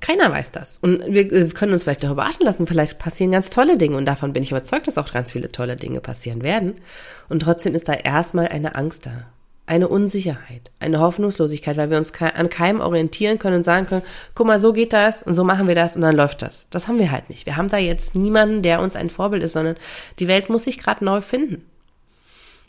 Keiner 0.00 0.30
weiß 0.30 0.52
das. 0.52 0.78
Und 0.78 1.04
wir 1.06 1.48
können 1.50 1.72
uns 1.72 1.82
vielleicht 1.82 2.04
darüber 2.04 2.24
achten 2.24 2.44
lassen. 2.44 2.66
Vielleicht 2.66 2.98
passieren 2.98 3.32
ganz 3.32 3.50
tolle 3.50 3.76
Dinge. 3.76 3.96
Und 3.96 4.06
davon 4.06 4.32
bin 4.32 4.44
ich 4.44 4.52
überzeugt, 4.52 4.86
dass 4.86 4.98
auch 4.98 5.12
ganz 5.12 5.32
viele 5.32 5.50
tolle 5.50 5.74
Dinge 5.76 6.00
passieren 6.00 6.44
werden. 6.44 6.74
Und 7.28 7.42
trotzdem 7.42 7.74
ist 7.74 7.88
da 7.88 7.94
erstmal 7.94 8.48
eine 8.48 8.76
Angst 8.76 9.06
da 9.06 9.26
eine 9.66 9.88
Unsicherheit, 9.88 10.70
eine 10.80 11.00
Hoffnungslosigkeit, 11.00 11.76
weil 11.76 11.90
wir 11.90 11.98
uns 11.98 12.12
an 12.20 12.48
keinem 12.48 12.80
orientieren 12.80 13.38
können 13.38 13.56
und 13.56 13.64
sagen 13.64 13.86
können, 13.86 14.02
guck 14.34 14.46
mal, 14.46 14.58
so 14.58 14.72
geht 14.72 14.92
das 14.92 15.22
und 15.22 15.34
so 15.34 15.44
machen 15.44 15.68
wir 15.68 15.74
das 15.74 15.96
und 15.96 16.02
dann 16.02 16.16
läuft 16.16 16.42
das. 16.42 16.68
Das 16.70 16.88
haben 16.88 16.98
wir 16.98 17.12
halt 17.12 17.30
nicht. 17.30 17.46
Wir 17.46 17.56
haben 17.56 17.68
da 17.68 17.78
jetzt 17.78 18.14
niemanden, 18.14 18.62
der 18.62 18.80
uns 18.80 18.96
ein 18.96 19.08
Vorbild 19.08 19.42
ist, 19.42 19.52
sondern 19.52 19.76
die 20.18 20.28
Welt 20.28 20.50
muss 20.50 20.64
sich 20.64 20.78
gerade 20.78 21.04
neu 21.04 21.20
finden. 21.20 21.64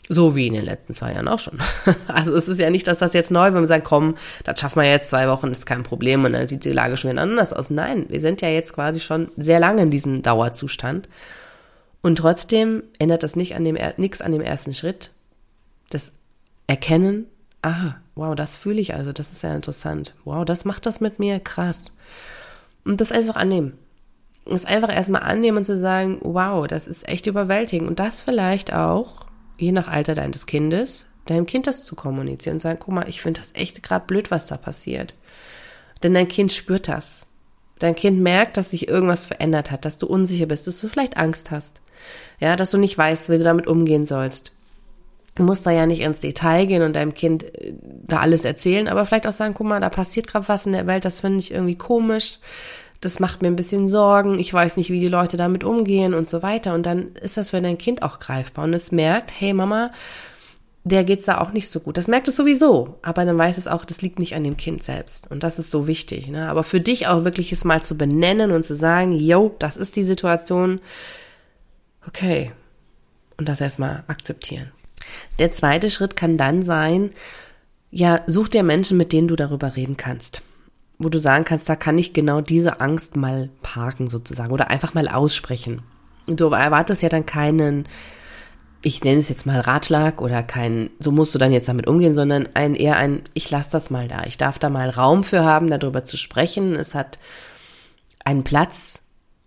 So 0.08 0.36
wie 0.36 0.46
in 0.46 0.54
den 0.54 0.66
letzten 0.66 0.92
zwei 0.92 1.14
Jahren 1.14 1.28
auch 1.28 1.38
schon. 1.38 1.58
Also 2.06 2.34
es 2.34 2.46
ist 2.46 2.60
ja 2.60 2.70
nicht, 2.70 2.86
dass 2.86 2.98
das 2.98 3.14
jetzt 3.14 3.30
neu, 3.30 3.52
wenn 3.52 3.62
wir 3.62 3.68
sagen, 3.68 3.84
komm, 3.84 4.16
das 4.44 4.60
schaffen 4.60 4.80
wir 4.80 4.88
jetzt 4.88 5.10
zwei 5.10 5.28
Wochen, 5.28 5.50
ist 5.50 5.66
kein 5.66 5.82
Problem 5.82 6.24
und 6.24 6.34
dann 6.34 6.46
sieht 6.46 6.64
die 6.64 6.72
Lage 6.72 6.96
schon 6.96 7.10
wieder 7.10 7.22
anders 7.22 7.52
aus. 7.52 7.70
Nein, 7.70 8.06
wir 8.08 8.20
sind 8.20 8.42
ja 8.42 8.48
jetzt 8.48 8.74
quasi 8.74 9.00
schon 9.00 9.30
sehr 9.36 9.60
lange 9.60 9.82
in 9.82 9.90
diesem 9.90 10.22
Dauerzustand. 10.22 11.08
Und 12.02 12.16
trotzdem 12.16 12.82
ändert 12.98 13.22
das 13.22 13.34
nicht 13.34 13.56
an 13.56 13.64
dem, 13.64 13.78
nichts 13.96 14.20
an 14.20 14.32
dem 14.32 14.42
ersten 14.42 14.74
Schritt. 14.74 15.10
Das 15.88 16.12
erkennen, 16.66 17.26
ah, 17.62 17.94
wow, 18.14 18.34
das 18.34 18.56
fühle 18.56 18.80
ich 18.80 18.94
also, 18.94 19.12
das 19.12 19.32
ist 19.32 19.42
ja 19.42 19.54
interessant. 19.54 20.14
Wow, 20.24 20.44
das 20.44 20.64
macht 20.64 20.86
das 20.86 21.00
mit 21.00 21.18
mir, 21.18 21.40
krass. 21.40 21.92
Und 22.84 23.00
das 23.00 23.12
einfach 23.12 23.36
annehmen. 23.36 23.78
Das 24.44 24.64
einfach 24.66 24.94
erstmal 24.94 25.22
annehmen 25.22 25.58
und 25.58 25.64
zu 25.64 25.78
sagen, 25.78 26.18
wow, 26.22 26.66
das 26.66 26.86
ist 26.86 27.08
echt 27.08 27.26
überwältigend. 27.26 27.88
Und 27.88 27.98
das 27.98 28.20
vielleicht 28.20 28.72
auch, 28.74 29.26
je 29.56 29.72
nach 29.72 29.88
Alter 29.88 30.14
deines 30.14 30.46
Kindes, 30.46 31.06
deinem 31.26 31.46
Kind 31.46 31.66
das 31.66 31.84
zu 31.84 31.94
kommunizieren 31.94 32.56
und 32.56 32.60
sagen, 32.60 32.78
guck 32.78 32.94
mal, 32.94 33.08
ich 33.08 33.22
finde 33.22 33.40
das 33.40 33.54
echt 33.54 33.82
gerade 33.82 34.06
blöd, 34.06 34.30
was 34.30 34.46
da 34.46 34.58
passiert. 34.58 35.14
Denn 36.02 36.12
dein 36.12 36.28
Kind 36.28 36.52
spürt 36.52 36.88
das. 36.88 37.26
Dein 37.78 37.94
Kind 37.94 38.20
merkt, 38.20 38.56
dass 38.56 38.70
sich 38.70 38.88
irgendwas 38.88 39.26
verändert 39.26 39.70
hat, 39.70 39.84
dass 39.84 39.98
du 39.98 40.06
unsicher 40.06 40.46
bist, 40.46 40.66
dass 40.66 40.80
du 40.80 40.88
vielleicht 40.88 41.16
Angst 41.16 41.50
hast. 41.50 41.80
Ja, 42.38 42.56
dass 42.56 42.70
du 42.70 42.78
nicht 42.78 42.96
weißt, 42.96 43.30
wie 43.30 43.38
du 43.38 43.44
damit 43.44 43.66
umgehen 43.66 44.04
sollst. 44.04 44.52
Du 45.34 45.42
musst 45.42 45.66
da 45.66 45.70
ja 45.70 45.86
nicht 45.86 46.00
ins 46.00 46.20
Detail 46.20 46.66
gehen 46.66 46.82
und 46.82 46.94
deinem 46.94 47.14
Kind 47.14 47.44
äh, 47.44 47.74
da 47.82 48.20
alles 48.20 48.44
erzählen, 48.44 48.88
aber 48.88 49.04
vielleicht 49.06 49.26
auch 49.26 49.32
sagen, 49.32 49.54
guck 49.54 49.66
mal, 49.66 49.80
da 49.80 49.90
passiert 49.90 50.26
gerade 50.26 50.48
was 50.48 50.66
in 50.66 50.72
der 50.72 50.86
Welt, 50.86 51.04
das 51.04 51.20
finde 51.20 51.40
ich 51.40 51.50
irgendwie 51.50 51.76
komisch, 51.76 52.38
das 53.00 53.20
macht 53.20 53.42
mir 53.42 53.48
ein 53.48 53.56
bisschen 53.56 53.88
Sorgen, 53.88 54.38
ich 54.38 54.52
weiß 54.52 54.76
nicht, 54.76 54.90
wie 54.90 55.00
die 55.00 55.08
Leute 55.08 55.36
damit 55.36 55.64
umgehen 55.64 56.14
und 56.14 56.26
so 56.26 56.42
weiter. 56.42 56.74
Und 56.74 56.86
dann 56.86 57.12
ist 57.16 57.36
das 57.36 57.50
für 57.50 57.60
dein 57.60 57.78
Kind 57.78 58.02
auch 58.02 58.18
greifbar 58.18 58.64
und 58.64 58.72
es 58.72 58.92
merkt, 58.92 59.32
hey 59.38 59.52
Mama, 59.52 59.90
der 60.84 61.02
geht's 61.02 61.24
da 61.24 61.40
auch 61.40 61.52
nicht 61.52 61.68
so 61.70 61.80
gut. 61.80 61.96
Das 61.96 62.08
merkt 62.08 62.28
es 62.28 62.36
sowieso, 62.36 62.98
aber 63.02 63.24
dann 63.24 63.38
weiß 63.38 63.56
es 63.56 63.66
auch, 63.66 63.86
das 63.86 64.02
liegt 64.02 64.18
nicht 64.18 64.34
an 64.34 64.44
dem 64.44 64.58
Kind 64.58 64.82
selbst. 64.82 65.30
Und 65.30 65.42
das 65.42 65.58
ist 65.58 65.70
so 65.70 65.86
wichtig. 65.86 66.28
Ne? 66.28 66.48
Aber 66.48 66.62
für 66.62 66.80
dich 66.80 67.06
auch 67.06 67.24
wirklich 67.24 67.52
es 67.52 67.64
mal 67.64 67.82
zu 67.82 67.96
benennen 67.96 68.52
und 68.52 68.64
zu 68.64 68.74
sagen, 68.74 69.12
yo, 69.12 69.54
das 69.58 69.78
ist 69.78 69.96
die 69.96 70.04
Situation. 70.04 70.80
Okay. 72.06 72.52
Und 73.38 73.48
das 73.48 73.62
erstmal 73.62 74.04
akzeptieren. 74.08 74.70
Der 75.38 75.50
zweite 75.50 75.90
Schritt 75.90 76.16
kann 76.16 76.36
dann 76.36 76.62
sein, 76.62 77.10
ja, 77.90 78.22
such 78.26 78.48
dir 78.48 78.62
Menschen, 78.62 78.96
mit 78.96 79.12
denen 79.12 79.28
du 79.28 79.36
darüber 79.36 79.76
reden 79.76 79.96
kannst. 79.96 80.42
Wo 80.98 81.08
du 81.08 81.18
sagen 81.18 81.44
kannst, 81.44 81.68
da 81.68 81.76
kann 81.76 81.98
ich 81.98 82.12
genau 82.12 82.40
diese 82.40 82.80
Angst 82.80 83.16
mal 83.16 83.50
parken 83.62 84.08
sozusagen 84.08 84.52
oder 84.52 84.70
einfach 84.70 84.94
mal 84.94 85.08
aussprechen. 85.08 85.82
Und 86.26 86.40
du 86.40 86.46
erwartest 86.48 87.02
ja 87.02 87.08
dann 87.08 87.26
keinen, 87.26 87.86
ich 88.82 89.04
nenne 89.04 89.20
es 89.20 89.28
jetzt 89.28 89.46
mal 89.46 89.60
Ratschlag 89.60 90.20
oder 90.20 90.42
kein, 90.42 90.90
so 90.98 91.10
musst 91.10 91.34
du 91.34 91.38
dann 91.38 91.52
jetzt 91.52 91.68
damit 91.68 91.86
umgehen, 91.86 92.14
sondern 92.14 92.48
ein 92.54 92.74
eher 92.74 92.96
ein, 92.96 93.22
ich 93.34 93.50
lasse 93.50 93.70
das 93.72 93.90
mal 93.90 94.08
da. 94.08 94.24
Ich 94.24 94.38
darf 94.38 94.58
da 94.58 94.68
mal 94.70 94.90
Raum 94.90 95.24
für 95.24 95.44
haben, 95.44 95.68
darüber 95.68 96.04
zu 96.04 96.16
sprechen. 96.16 96.74
Es 96.74 96.94
hat 96.94 97.18
einen 98.24 98.44
Platz 98.44 99.02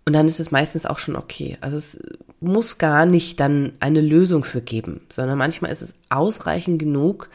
und 0.06 0.14
dann 0.14 0.26
ist 0.26 0.40
es 0.40 0.50
meistens 0.50 0.86
auch 0.86 0.98
schon 0.98 1.16
okay. 1.16 1.58
Also 1.60 1.76
es 1.76 1.98
muss 2.40 2.78
gar 2.78 3.06
nicht 3.06 3.40
dann 3.40 3.72
eine 3.80 4.00
Lösung 4.00 4.44
für 4.44 4.60
geben, 4.60 5.00
sondern 5.10 5.38
manchmal 5.38 5.72
ist 5.72 5.82
es 5.82 5.94
ausreichend 6.08 6.78
genug, 6.78 7.28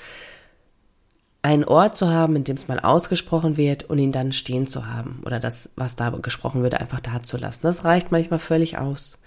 einen 1.44 1.66
Ort 1.66 1.98
zu 1.98 2.10
haben, 2.10 2.38
in 2.38 2.46
dem 2.46 2.56
es 2.56 2.70
mal 2.70 2.80
ausgesprochen 2.80 3.58
wird 3.58 3.84
und 3.84 4.00
ihn 4.00 4.14
dann 4.14 4.32
stehen 4.32 4.66
zu 4.66 4.88
haben 4.88 5.22
oder 5.26 5.42
das, 5.42 5.70
was 5.76 5.98
da 5.98 6.10
gesprochen 6.10 6.64
wird, 6.64 6.80
einfach 6.80 7.02
da 7.02 7.22
zu 7.22 7.36
lassen. 7.36 7.60
Das 7.64 7.84
reicht 7.84 8.14
manchmal 8.14 8.40
völlig 8.40 8.78
aus. 8.78 9.20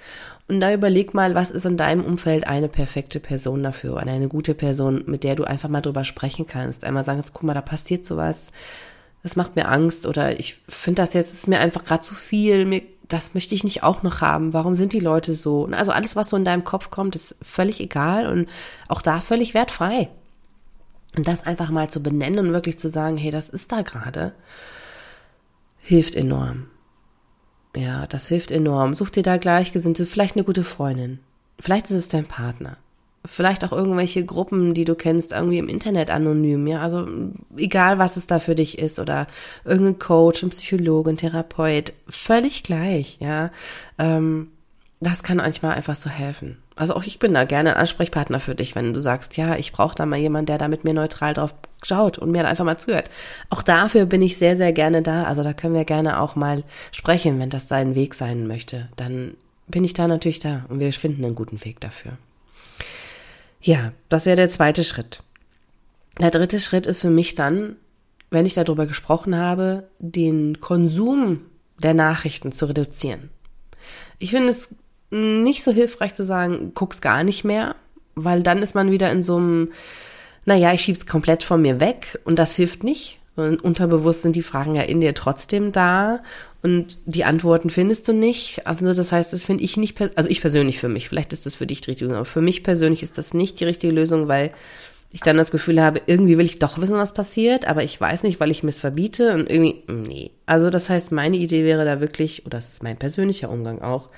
Und 0.49 0.61
da 0.61 0.73
überleg 0.73 1.12
mal, 1.12 1.35
was 1.35 1.50
ist 1.50 1.66
in 1.66 1.76
deinem 1.76 2.02
Umfeld 2.02 2.47
eine 2.47 2.68
perfekte 2.68 3.21
Person 3.21 3.62
dafür 3.62 3.95
oder 3.95 4.06
eine 4.06 4.28
gute 4.28 4.54
Person, 4.54 5.04
mit 5.06 5.25
der 5.25 5.35
du 5.35 5.45
einfach 5.45 5.68
mal 5.68 5.83
drüber 5.83 6.04
sprechen 6.04 6.47
kannst. 6.47 6.85
Einmal 6.85 7.04
sagen, 7.04 7.23
guck 7.35 7.42
mal, 7.42 7.52
da 7.52 7.61
passiert 7.61 8.06
sowas, 8.06 8.50
das 9.23 9.37
macht 9.37 9.54
mir 9.54 9.68
Angst 9.68 10.06
oder 10.06 10.38
ich 10.40 10.62
finde 10.68 11.02
das 11.02 11.12
jetzt, 11.12 11.35
ist 11.35 11.49
mir 11.49 11.59
einfach 11.59 11.85
gerade 11.85 12.02
zu 12.02 12.14
viel, 12.14 12.64
mir, 12.64 12.83
das 13.08 13.34
möchte 13.34 13.54
ich 13.54 13.64
nicht 13.64 13.82
auch 13.82 14.02
noch 14.02 14.20
haben. 14.20 14.52
Warum 14.52 14.75
sind 14.75 14.92
die 14.92 15.00
Leute 15.00 15.34
so? 15.34 15.66
Also 15.66 15.92
alles, 15.92 16.16
was 16.16 16.30
so 16.30 16.36
in 16.36 16.44
deinem 16.44 16.64
Kopf 16.64 16.90
kommt, 16.90 17.14
ist 17.14 17.36
völlig 17.42 17.80
egal 17.80 18.26
und 18.26 18.48
auch 18.88 19.02
da 19.02 19.20
völlig 19.20 19.54
wertfrei. 19.54 20.08
Und 21.16 21.26
das 21.26 21.46
einfach 21.46 21.70
mal 21.70 21.88
zu 21.88 22.02
benennen 22.02 22.48
und 22.48 22.52
wirklich 22.52 22.78
zu 22.78 22.88
sagen, 22.88 23.16
hey, 23.16 23.30
das 23.30 23.48
ist 23.48 23.72
da 23.72 23.82
gerade, 23.82 24.34
hilft 25.78 26.14
enorm. 26.14 26.66
Ja, 27.75 28.06
das 28.06 28.28
hilft 28.28 28.50
enorm. 28.50 28.94
Such 28.94 29.10
dir 29.10 29.22
da 29.22 29.36
Gleichgesinnte, 29.36 30.06
vielleicht 30.06 30.36
eine 30.36 30.44
gute 30.44 30.64
Freundin. 30.64 31.20
Vielleicht 31.58 31.86
ist 31.90 31.96
es 31.96 32.08
dein 32.08 32.26
Partner. 32.26 32.76
Vielleicht 33.26 33.64
auch 33.64 33.73
irgendwelche 33.73 34.25
Gruppen, 34.25 34.75
die 34.75 34.85
du 34.85 34.95
kennst, 34.95 35.33
irgendwie 35.33 35.59
im 35.59 35.68
Internet 35.68 36.11
anonym, 36.11 36.66
ja. 36.66 36.80
Also 36.80 37.06
egal, 37.56 37.99
was 37.99 38.16
es 38.16 38.26
da 38.26 38.38
für 38.38 38.54
dich 38.54 38.78
ist 38.78 38.99
oder 38.99 39.26
irgendein 39.64 39.99
Coach, 39.99 40.42
ein 40.42 40.50
Psychologe, 40.50 41.11
ein 41.11 41.16
Therapeut, 41.16 41.92
völlig 42.09 42.62
gleich, 42.62 43.18
ja. 43.21 43.50
Ähm, 43.99 44.49
das 45.00 45.23
kann 45.23 45.37
manchmal 45.37 45.73
einfach 45.73 45.97
so 45.97 46.09
helfen. 46.09 46.59
Also 46.75 46.95
auch 46.95 47.04
ich 47.04 47.18
bin 47.18 47.35
da 47.35 47.45
gerne 47.45 47.75
ein 47.75 47.80
Ansprechpartner 47.80 48.38
für 48.38 48.54
dich, 48.54 48.75
wenn 48.75 48.92
du 48.92 49.00
sagst, 49.00 49.37
ja, 49.37 49.56
ich 49.56 49.73
brauche 49.73 49.95
da 49.95 50.06
mal 50.06 50.18
jemanden, 50.18 50.47
der 50.47 50.59
da 50.59 50.68
mit 50.68 50.85
mir 50.85 50.95
neutral 50.95 51.35
drauf 51.35 51.54
schaut 51.83 52.18
und 52.18 52.30
mir 52.30 52.42
da 52.42 52.49
einfach 52.49 52.64
mal 52.64 52.78
zuhört. 52.78 53.09
Auch 53.49 53.62
dafür 53.62 54.06
bin 54.06 54.23
ich 54.23 54.37
sehr, 54.37 54.56
sehr 54.56 54.73
gerne 54.73 55.02
da. 55.02 55.25
Also 55.25 55.42
da 55.42 55.52
können 55.52 55.75
wir 55.75 55.85
gerne 55.85 56.21
auch 56.21 56.37
mal 56.37 56.64
sprechen, 56.92 57.38
wenn 57.38 57.50
das 57.50 57.66
dein 57.66 57.95
Weg 57.95 58.14
sein 58.14 58.47
möchte. 58.47 58.88
Dann 58.97 59.35
bin 59.68 59.85
ich 59.85 59.95
da 59.95 60.06
natürlich 60.06 60.38
da 60.38 60.64
und 60.68 60.80
wir 60.80 60.92
finden 60.92 61.25
einen 61.25 61.35
guten 61.35 61.64
Weg 61.64 61.80
dafür. 61.80 62.12
Ja, 63.60 63.92
das 64.08 64.26
wäre 64.26 64.36
der 64.36 64.48
zweite 64.48 64.84
Schritt. 64.84 65.22
Der 66.20 66.30
dritte 66.30 66.60
Schritt 66.60 66.86
ist 66.86 67.00
für 67.00 67.10
mich 67.10 67.34
dann, 67.34 67.76
wenn 68.30 68.46
ich 68.46 68.54
darüber 68.54 68.86
gesprochen 68.86 69.36
habe, 69.36 69.88
den 69.98 70.60
Konsum 70.60 71.42
der 71.82 71.94
Nachrichten 71.94 72.52
zu 72.52 72.66
reduzieren. 72.66 73.30
Ich 74.18 74.30
finde 74.30 74.48
es 74.48 74.75
nicht 75.10 75.62
so 75.62 75.72
hilfreich 75.72 76.14
zu 76.14 76.25
sagen, 76.25 76.72
guck's 76.75 77.00
gar 77.00 77.22
nicht 77.22 77.44
mehr, 77.44 77.76
weil 78.14 78.42
dann 78.42 78.62
ist 78.62 78.75
man 78.75 78.90
wieder 78.90 79.10
in 79.10 79.22
so 79.22 79.36
einem, 79.36 79.72
naja, 80.46 80.72
ich 80.72 80.82
schieb's 80.82 81.06
komplett 81.06 81.42
von 81.42 81.62
mir 81.62 81.80
weg 81.80 82.18
und 82.25 82.38
das 82.38 82.56
hilft 82.56 82.82
nicht. 82.82 83.20
Und 83.37 83.62
unterbewusst 83.62 84.23
sind 84.23 84.35
die 84.35 84.43
Fragen 84.43 84.75
ja 84.75 84.83
in 84.83 85.02
dir 85.02 85.12
trotzdem 85.12 85.71
da 85.71 86.23
und 86.62 86.99
die 87.05 87.25
Antworten 87.25 87.69
findest 87.69 88.09
du 88.09 88.14
nicht. 88.14 88.66
Also 88.66 88.87
das 88.87 89.12
heißt, 89.12 89.33
das 89.33 89.45
finde 89.45 89.62
ich 89.62 89.76
nicht, 89.76 90.00
also 90.16 90.31
ich 90.31 90.40
persönlich 90.40 90.78
für 90.78 90.88
mich, 90.88 91.09
vielleicht 91.09 91.35
ist 91.35 91.45
das 91.45 91.55
für 91.55 91.66
dich 91.66 91.83
die 91.83 91.90
richtige 91.90 92.07
Lösung, 92.07 92.16
aber 92.16 92.25
für 92.25 92.40
mich 92.40 92.64
persönlich 92.64 93.02
ist 93.02 93.19
das 93.19 93.35
nicht 93.35 93.61
die 93.61 93.64
richtige 93.64 93.93
Lösung, 93.93 94.26
weil 94.26 94.52
ich 95.12 95.21
dann 95.21 95.37
das 95.37 95.50
Gefühl 95.50 95.83
habe, 95.83 96.00
irgendwie 96.07 96.38
will 96.38 96.47
ich 96.47 96.59
doch 96.59 96.78
wissen, 96.78 96.97
was 96.97 97.14
passiert, 97.14 97.66
aber 97.69 97.85
ich 97.85 98.00
weiß 98.00 98.23
nicht, 98.23 98.40
weil 98.40 98.50
ich 98.50 98.62
mir 98.62 98.71
es 98.71 98.81
verbiete 98.81 99.35
und 99.35 99.50
irgendwie, 99.50 99.83
nee. 99.87 100.31
Also 100.47 100.71
das 100.71 100.88
heißt, 100.88 101.12
meine 101.12 101.37
Idee 101.37 101.64
wäre 101.64 101.85
da 101.85 102.00
wirklich, 102.00 102.45
oder 102.47 102.59
das 102.59 102.71
ist 102.71 102.83
mein 102.83 102.97
persönlicher 102.97 103.50
Umgang 103.50 103.83
auch, 103.83 104.11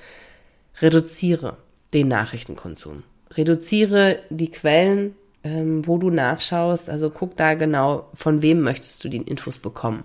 reduziere 0.81 1.57
den 1.93 2.07
Nachrichtenkonsum. 2.07 3.03
Reduziere 3.31 4.19
die 4.29 4.49
Quellen, 4.49 5.15
ähm, 5.43 5.85
wo 5.87 5.97
du 5.97 6.09
nachschaust. 6.09 6.89
Also 6.89 7.09
guck 7.09 7.35
da 7.35 7.53
genau, 7.53 8.09
von 8.13 8.41
wem 8.41 8.61
möchtest 8.61 9.03
du 9.03 9.09
die 9.09 9.17
Infos 9.17 9.59
bekommen. 9.59 10.03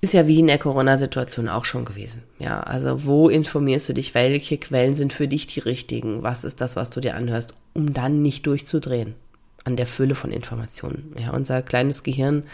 Ist 0.00 0.12
ja 0.12 0.26
wie 0.26 0.40
in 0.40 0.48
der 0.48 0.58
Corona-Situation 0.58 1.48
auch 1.48 1.64
schon 1.64 1.86
gewesen. 1.86 2.24
Ja, 2.38 2.60
also 2.60 3.06
wo 3.06 3.30
informierst 3.30 3.88
du 3.88 3.94
dich? 3.94 4.12
Welche 4.12 4.58
Quellen 4.58 4.94
sind 4.94 5.14
für 5.14 5.26
dich 5.26 5.46
die 5.46 5.60
richtigen? 5.60 6.22
Was 6.22 6.44
ist 6.44 6.60
das, 6.60 6.76
was 6.76 6.90
du 6.90 7.00
dir 7.00 7.16
anhörst, 7.16 7.54
um 7.72 7.94
dann 7.94 8.20
nicht 8.20 8.46
durchzudrehen 8.46 9.14
an 9.64 9.76
der 9.76 9.86
Fülle 9.86 10.14
von 10.14 10.30
Informationen? 10.30 11.14
Ja, 11.18 11.30
unser 11.30 11.62
kleines 11.62 12.02
Gehirn 12.02 12.44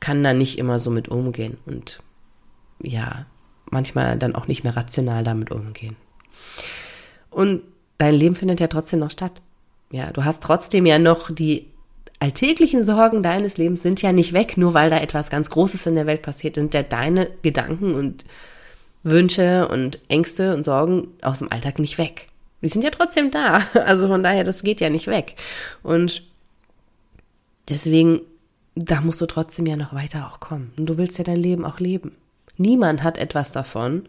kann 0.00 0.24
da 0.24 0.32
nicht 0.32 0.58
immer 0.58 0.80
so 0.80 0.90
mit 0.90 1.08
umgehen 1.08 1.58
und 1.66 2.00
ja, 2.80 3.26
manchmal 3.70 4.18
dann 4.18 4.34
auch 4.34 4.46
nicht 4.46 4.64
mehr 4.64 4.76
rational 4.76 5.24
damit 5.24 5.50
umgehen. 5.50 5.96
Und 7.30 7.62
dein 7.98 8.14
Leben 8.14 8.34
findet 8.34 8.60
ja 8.60 8.66
trotzdem 8.66 9.00
noch 9.00 9.10
statt. 9.10 9.40
Ja, 9.90 10.10
du 10.10 10.24
hast 10.24 10.42
trotzdem 10.42 10.86
ja 10.86 10.98
noch 10.98 11.30
die 11.30 11.66
alltäglichen 12.20 12.84
Sorgen 12.84 13.22
deines 13.22 13.56
Lebens 13.58 13.82
sind 13.82 14.02
ja 14.02 14.12
nicht 14.12 14.32
weg, 14.32 14.56
nur 14.56 14.74
weil 14.74 14.90
da 14.90 14.98
etwas 14.98 15.30
ganz 15.30 15.50
Großes 15.50 15.86
in 15.86 15.94
der 15.94 16.06
Welt 16.06 16.22
passiert, 16.22 16.56
sind 16.56 16.74
ja 16.74 16.82
deine 16.82 17.30
Gedanken 17.42 17.94
und 17.94 18.24
Wünsche 19.02 19.68
und 19.68 20.00
Ängste 20.08 20.54
und 20.54 20.64
Sorgen 20.64 21.08
aus 21.22 21.38
dem 21.38 21.52
Alltag 21.52 21.78
nicht 21.78 21.98
weg. 21.98 22.28
Die 22.60 22.68
sind 22.68 22.82
ja 22.82 22.90
trotzdem 22.90 23.30
da. 23.30 23.62
Also 23.74 24.08
von 24.08 24.22
daher, 24.22 24.44
das 24.44 24.62
geht 24.62 24.80
ja 24.80 24.90
nicht 24.90 25.06
weg. 25.06 25.36
Und 25.82 26.24
deswegen, 27.68 28.20
da 28.74 29.00
musst 29.00 29.20
du 29.20 29.26
trotzdem 29.26 29.66
ja 29.66 29.76
noch 29.76 29.94
weiter 29.94 30.26
auch 30.26 30.40
kommen. 30.40 30.72
Und 30.76 30.86
du 30.86 30.98
willst 30.98 31.18
ja 31.18 31.24
dein 31.24 31.36
Leben 31.36 31.64
auch 31.64 31.78
leben. 31.78 32.16
Niemand 32.56 33.04
hat 33.04 33.18
etwas 33.18 33.52
davon, 33.52 34.08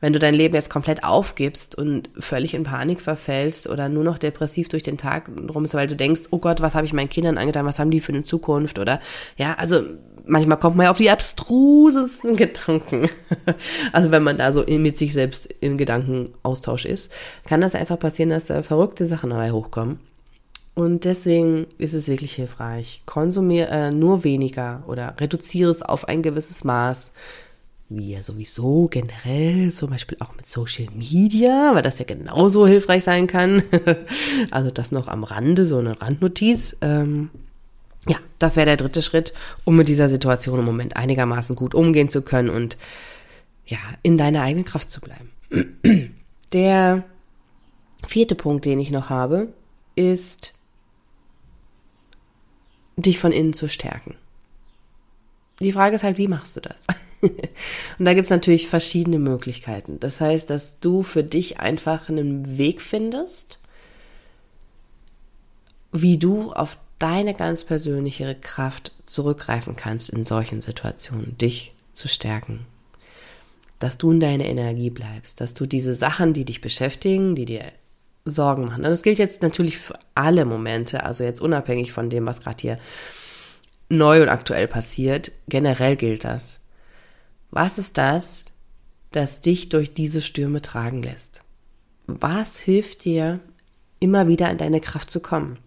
wenn 0.00 0.12
du 0.12 0.18
dein 0.18 0.34
Leben 0.34 0.54
jetzt 0.54 0.70
komplett 0.70 1.04
aufgibst 1.04 1.74
und 1.74 2.10
völlig 2.18 2.54
in 2.54 2.62
Panik 2.62 3.00
verfällst 3.00 3.68
oder 3.68 3.88
nur 3.88 4.04
noch 4.04 4.18
depressiv 4.18 4.68
durch 4.68 4.82
den 4.82 4.96
Tag 4.96 5.30
rumst, 5.52 5.74
weil 5.74 5.86
du 5.86 5.96
denkst, 5.96 6.22
oh 6.30 6.38
Gott, 6.38 6.60
was 6.60 6.74
habe 6.74 6.86
ich 6.86 6.92
meinen 6.92 7.08
Kindern 7.08 7.38
angetan, 7.38 7.66
was 7.66 7.78
haben 7.78 7.90
die 7.90 8.00
für 8.00 8.12
eine 8.12 8.24
Zukunft 8.24 8.78
oder 8.78 9.00
ja, 9.36 9.54
also 9.54 9.82
manchmal 10.24 10.58
kommt 10.58 10.76
man 10.76 10.84
ja 10.84 10.90
auf 10.90 10.98
die 10.98 11.10
abstrusesten 11.10 12.36
Gedanken. 12.36 13.08
Also 13.92 14.10
wenn 14.10 14.22
man 14.22 14.38
da 14.38 14.52
so 14.52 14.64
mit 14.68 14.98
sich 14.98 15.12
selbst 15.12 15.48
im 15.60 15.78
Gedankenaustausch 15.78 16.84
ist, 16.84 17.12
kann 17.44 17.60
das 17.60 17.74
einfach 17.74 17.98
passieren, 17.98 18.30
dass 18.30 18.46
da 18.46 18.62
verrückte 18.62 19.06
Sachen 19.06 19.30
dabei 19.30 19.52
hochkommen. 19.52 19.98
Und 20.74 21.04
deswegen 21.04 21.66
ist 21.78 21.94
es 21.94 22.06
wirklich 22.06 22.34
hilfreich. 22.34 23.02
Konsumiere 23.04 23.68
äh, 23.68 23.90
nur 23.90 24.22
weniger 24.22 24.84
oder 24.86 25.14
reduziere 25.18 25.70
es 25.70 25.82
auf 25.82 26.06
ein 26.06 26.22
gewisses 26.22 26.62
Maß 26.62 27.10
wie 27.88 28.12
ja 28.12 28.22
sowieso 28.22 28.88
generell, 28.88 29.72
zum 29.72 29.90
Beispiel 29.90 30.18
auch 30.20 30.34
mit 30.36 30.46
Social 30.46 30.88
Media, 30.94 31.74
weil 31.74 31.82
das 31.82 31.98
ja 31.98 32.04
genauso 32.04 32.66
hilfreich 32.66 33.04
sein 33.04 33.26
kann. 33.26 33.62
also 34.50 34.70
das 34.70 34.92
noch 34.92 35.08
am 35.08 35.24
Rande, 35.24 35.64
so 35.64 35.78
eine 35.78 36.00
Randnotiz. 36.00 36.76
Ähm, 36.82 37.30
ja, 38.06 38.18
das 38.38 38.56
wäre 38.56 38.66
der 38.66 38.76
dritte 38.76 39.02
Schritt, 39.02 39.32
um 39.64 39.76
mit 39.76 39.88
dieser 39.88 40.08
Situation 40.08 40.58
im 40.58 40.66
Moment 40.66 40.96
einigermaßen 40.96 41.56
gut 41.56 41.74
umgehen 41.74 42.08
zu 42.08 42.22
können 42.22 42.50
und 42.50 42.76
ja, 43.66 43.78
in 44.02 44.18
deiner 44.18 44.42
eigenen 44.42 44.64
Kraft 44.64 44.90
zu 44.90 45.00
bleiben. 45.00 45.30
Der 46.52 47.04
vierte 48.06 48.34
Punkt, 48.34 48.64
den 48.64 48.80
ich 48.80 48.90
noch 48.90 49.10
habe, 49.10 49.48
ist, 49.94 50.54
dich 52.96 53.18
von 53.18 53.32
innen 53.32 53.52
zu 53.52 53.68
stärken. 53.68 54.16
Die 55.60 55.72
Frage 55.72 55.96
ist 55.96 56.04
halt, 56.04 56.18
wie 56.18 56.28
machst 56.28 56.56
du 56.56 56.60
das? 56.60 56.76
und 57.98 58.04
da 58.04 58.14
gibt's 58.14 58.30
natürlich 58.30 58.68
verschiedene 58.68 59.18
Möglichkeiten. 59.18 59.98
Das 59.98 60.20
heißt, 60.20 60.50
dass 60.50 60.78
du 60.78 61.02
für 61.02 61.24
dich 61.24 61.58
einfach 61.58 62.08
einen 62.08 62.58
Weg 62.58 62.80
findest, 62.80 63.58
wie 65.92 66.18
du 66.18 66.52
auf 66.52 66.78
deine 66.98 67.34
ganz 67.34 67.64
persönliche 67.64 68.34
Kraft 68.34 68.92
zurückgreifen 69.04 69.76
kannst 69.76 70.10
in 70.10 70.24
solchen 70.24 70.60
Situationen, 70.60 71.36
dich 71.38 71.74
zu 71.92 72.08
stärken. 72.08 72.66
Dass 73.78 73.98
du 73.98 74.10
in 74.10 74.20
deiner 74.20 74.44
Energie 74.44 74.90
bleibst, 74.90 75.40
dass 75.40 75.54
du 75.54 75.66
diese 75.66 75.94
Sachen, 75.94 76.34
die 76.34 76.44
dich 76.44 76.60
beschäftigen, 76.60 77.34
die 77.34 77.44
dir 77.44 77.62
Sorgen 78.24 78.66
machen. 78.66 78.84
Und 78.84 78.90
das 78.90 79.02
gilt 79.02 79.18
jetzt 79.18 79.42
natürlich 79.42 79.78
für 79.78 79.98
alle 80.14 80.44
Momente, 80.44 81.04
also 81.04 81.24
jetzt 81.24 81.40
unabhängig 81.40 81.92
von 81.92 82.10
dem, 82.10 82.26
was 82.26 82.40
gerade 82.40 82.60
hier 82.60 82.78
neu 83.88 84.22
und 84.22 84.28
aktuell 84.28 84.68
passiert. 84.68 85.32
Generell 85.48 85.96
gilt 85.96 86.24
das. 86.24 86.60
Was 87.50 87.78
ist 87.78 87.98
das, 87.98 88.44
das 89.12 89.40
dich 89.40 89.68
durch 89.68 89.94
diese 89.94 90.20
Stürme 90.20 90.62
tragen 90.62 91.02
lässt? 91.02 91.40
Was 92.06 92.58
hilft 92.58 93.04
dir 93.04 93.40
immer 94.00 94.28
wieder 94.28 94.50
in 94.50 94.58
deine 94.58 94.80
Kraft 94.80 95.10
zu 95.10 95.20
kommen. 95.20 95.58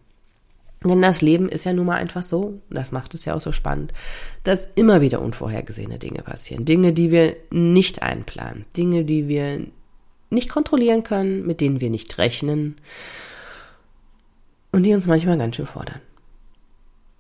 Denn 0.83 1.01
das 1.01 1.21
Leben 1.21 1.47
ist 1.47 1.65
ja 1.65 1.73
nun 1.73 1.85
mal 1.85 1.97
einfach 1.97 2.23
so, 2.23 2.59
das 2.71 2.91
macht 2.91 3.13
es 3.13 3.25
ja 3.25 3.35
auch 3.35 3.41
so 3.41 3.51
spannend, 3.51 3.93
dass 4.43 4.67
immer 4.73 5.01
wieder 5.01 5.21
unvorhergesehene 5.21 5.99
Dinge 5.99 6.23
passieren. 6.23 6.65
Dinge, 6.65 6.91
die 6.91 7.11
wir 7.11 7.35
nicht 7.51 8.01
einplanen, 8.01 8.65
Dinge, 8.75 9.05
die 9.05 9.27
wir 9.27 9.67
nicht 10.31 10.49
kontrollieren 10.49 11.03
können, 11.03 11.45
mit 11.45 11.61
denen 11.61 11.81
wir 11.81 11.91
nicht 11.91 12.17
rechnen 12.17 12.77
und 14.71 14.83
die 14.83 14.93
uns 14.95 15.05
manchmal 15.05 15.37
ganz 15.37 15.55
schön 15.55 15.67
fordern. 15.67 15.99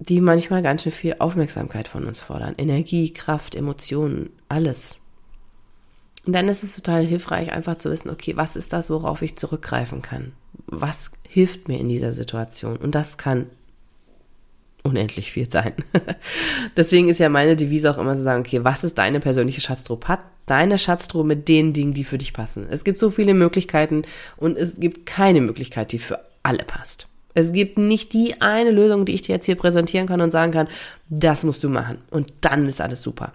Die 0.03 0.19
manchmal 0.19 0.63
ganz 0.63 0.81
schön 0.81 0.91
viel 0.91 1.15
Aufmerksamkeit 1.19 1.87
von 1.87 2.05
uns 2.07 2.21
fordern. 2.21 2.55
Energie, 2.57 3.13
Kraft, 3.13 3.53
Emotionen, 3.53 4.31
alles. 4.49 4.99
Und 6.25 6.33
dann 6.33 6.47
ist 6.47 6.63
es 6.63 6.75
total 6.75 7.05
hilfreich, 7.05 7.51
einfach 7.51 7.75
zu 7.75 7.91
wissen, 7.91 8.09
okay, 8.09 8.35
was 8.35 8.55
ist 8.55 8.73
das, 8.73 8.89
worauf 8.89 9.21
ich 9.21 9.37
zurückgreifen 9.37 10.01
kann? 10.01 10.33
Was 10.65 11.11
hilft 11.27 11.67
mir 11.67 11.79
in 11.79 11.87
dieser 11.87 12.13
Situation? 12.13 12.77
Und 12.77 12.95
das 12.95 13.19
kann 13.19 13.45
unendlich 14.81 15.31
viel 15.31 15.49
sein. 15.51 15.73
Deswegen 16.77 17.07
ist 17.07 17.19
ja 17.19 17.29
meine 17.29 17.55
Devise 17.55 17.91
auch 17.91 17.99
immer 17.99 18.15
zu 18.15 18.23
sagen, 18.23 18.41
okay, 18.41 18.63
was 18.63 18.83
ist 18.83 18.97
deine 18.97 19.19
persönliche 19.19 19.61
Schatztruhe? 19.61 19.99
Hat 20.05 20.25
deine 20.47 20.79
Schatztruhe 20.79 21.23
mit 21.23 21.47
den 21.47 21.73
Dingen, 21.73 21.93
die 21.93 22.03
für 22.03 22.17
dich 22.17 22.33
passen? 22.33 22.65
Es 22.71 22.83
gibt 22.83 22.97
so 22.97 23.11
viele 23.11 23.35
Möglichkeiten 23.35 24.01
und 24.35 24.57
es 24.57 24.79
gibt 24.79 25.05
keine 25.05 25.41
Möglichkeit, 25.41 25.91
die 25.91 25.99
für 25.99 26.19
alle 26.41 26.63
passt. 26.63 27.07
Es 27.33 27.53
gibt 27.53 27.77
nicht 27.77 28.13
die 28.13 28.41
eine 28.41 28.71
Lösung, 28.71 29.05
die 29.05 29.13
ich 29.13 29.21
dir 29.21 29.35
jetzt 29.35 29.45
hier 29.45 29.55
präsentieren 29.55 30.07
kann 30.07 30.21
und 30.21 30.31
sagen 30.31 30.51
kann, 30.51 30.67
das 31.09 31.43
musst 31.43 31.63
du 31.63 31.69
machen 31.69 31.99
und 32.09 32.33
dann 32.41 32.67
ist 32.67 32.81
alles 32.81 33.01
super. 33.01 33.33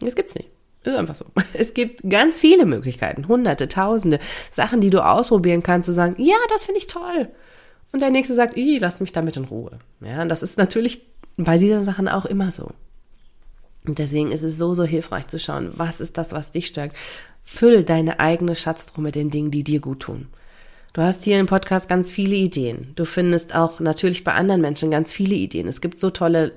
Das 0.00 0.14
gibt's 0.14 0.34
nicht. 0.34 0.50
Ist 0.84 0.96
einfach 0.96 1.14
so. 1.14 1.24
Es 1.54 1.74
gibt 1.74 2.08
ganz 2.08 2.38
viele 2.38 2.66
Möglichkeiten, 2.66 3.26
hunderte, 3.28 3.68
tausende 3.68 4.18
Sachen, 4.50 4.80
die 4.80 4.90
du 4.90 5.04
ausprobieren 5.04 5.62
kannst, 5.62 5.86
zu 5.86 5.94
sagen, 5.94 6.16
ja, 6.18 6.36
das 6.50 6.64
finde 6.64 6.78
ich 6.78 6.86
toll. 6.86 7.28
Und 7.92 8.00
der 8.00 8.10
nächste 8.10 8.34
sagt, 8.34 8.56
ich 8.56 8.80
lass 8.80 9.00
mich 9.00 9.12
damit 9.12 9.36
in 9.36 9.44
Ruhe. 9.44 9.78
Ja, 10.00 10.22
und 10.22 10.28
das 10.28 10.42
ist 10.42 10.58
natürlich 10.58 11.06
bei 11.36 11.58
diesen 11.58 11.84
Sachen 11.84 12.08
auch 12.08 12.24
immer 12.24 12.50
so. 12.50 12.70
Und 13.86 13.98
deswegen 13.98 14.32
ist 14.32 14.42
es 14.42 14.58
so, 14.58 14.74
so 14.74 14.84
hilfreich 14.84 15.28
zu 15.28 15.38
schauen, 15.38 15.70
was 15.74 16.00
ist 16.00 16.16
das, 16.18 16.32
was 16.32 16.50
dich 16.50 16.66
stärkt. 16.66 16.96
Füll 17.44 17.84
deine 17.84 18.20
eigene 18.20 18.56
Schatztruhe 18.56 19.02
mit 19.02 19.14
den 19.14 19.30
Dingen, 19.30 19.50
die 19.50 19.62
dir 19.62 19.80
gut 19.80 20.00
tun. 20.00 20.28
Du 20.94 21.02
hast 21.02 21.24
hier 21.24 21.38
im 21.38 21.46
Podcast 21.46 21.88
ganz 21.88 22.10
viele 22.10 22.36
Ideen. 22.36 22.92
Du 22.94 23.04
findest 23.04 23.54
auch 23.54 23.80
natürlich 23.80 24.24
bei 24.24 24.32
anderen 24.32 24.62
Menschen 24.62 24.90
ganz 24.90 25.12
viele 25.12 25.34
Ideen. 25.34 25.68
Es 25.68 25.82
gibt 25.82 26.00
so 26.00 26.08
tolle 26.08 26.52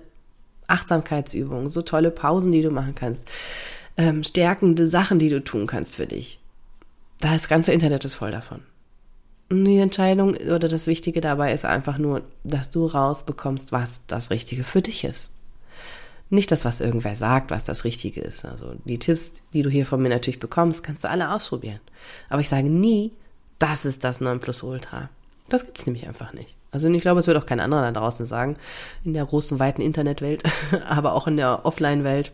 Achtsamkeitsübungen, 0.67 1.67
so 1.67 1.81
tolle 1.81 2.11
Pausen, 2.11 2.53
die 2.53 2.61
du 2.61 2.71
machen 2.71 2.95
kannst 2.95 3.27
ähm, 3.97 4.23
stärkende 4.23 4.87
Sachen, 4.87 5.19
die 5.19 5.29
du 5.29 5.43
tun 5.43 5.67
kannst 5.67 5.95
für 5.95 6.07
dich. 6.07 6.39
Das 7.19 7.49
ganze 7.49 7.73
Internet 7.73 8.05
ist 8.05 8.13
voll 8.13 8.31
davon. 8.31 8.61
Und 9.49 9.65
die 9.65 9.79
Entscheidung 9.79 10.35
oder 10.35 10.67
das 10.67 10.87
Wichtige 10.87 11.19
dabei 11.19 11.51
ist 11.51 11.65
einfach 11.65 11.97
nur, 11.97 12.21
dass 12.43 12.69
du 12.69 12.85
rausbekommst, 12.85 13.71
was 13.71 14.01
das 14.07 14.29
Richtige 14.29 14.63
für 14.63 14.81
dich 14.81 15.03
ist. 15.03 15.31
Nicht 16.29 16.51
das, 16.51 16.65
was 16.65 16.81
irgendwer 16.81 17.15
sagt, 17.15 17.51
was 17.51 17.63
das 17.63 17.85
Richtige 17.85 18.21
ist. 18.21 18.43
Also 18.43 18.75
die 18.83 18.99
Tipps, 18.99 19.41
die 19.53 19.63
du 19.63 19.69
hier 19.69 19.85
von 19.85 20.01
mir 20.01 20.09
natürlich 20.09 20.41
bekommst, 20.41 20.83
kannst 20.83 21.05
du 21.05 21.09
alle 21.09 21.31
ausprobieren. 21.31 21.79
Aber 22.29 22.41
ich 22.41 22.49
sage 22.49 22.69
nie, 22.69 23.11
das 23.59 23.85
ist 23.85 24.03
das 24.03 24.21
Nonplusultra. 24.21 25.09
Das 25.49 25.65
gibt's 25.65 25.85
nämlich 25.85 26.07
einfach 26.07 26.33
nicht. 26.33 26.55
Also 26.71 26.89
ich 26.89 27.01
glaube, 27.01 27.19
es 27.19 27.27
wird 27.27 27.37
auch 27.37 27.45
kein 27.45 27.59
anderer 27.59 27.81
da 27.81 27.99
draußen 27.99 28.25
sagen, 28.25 28.55
in 29.03 29.13
der 29.13 29.25
großen, 29.25 29.59
weiten 29.59 29.81
Internetwelt, 29.81 30.43
aber 30.87 31.13
auch 31.13 31.27
in 31.27 31.37
der 31.37 31.65
Offline-Welt. 31.65 32.33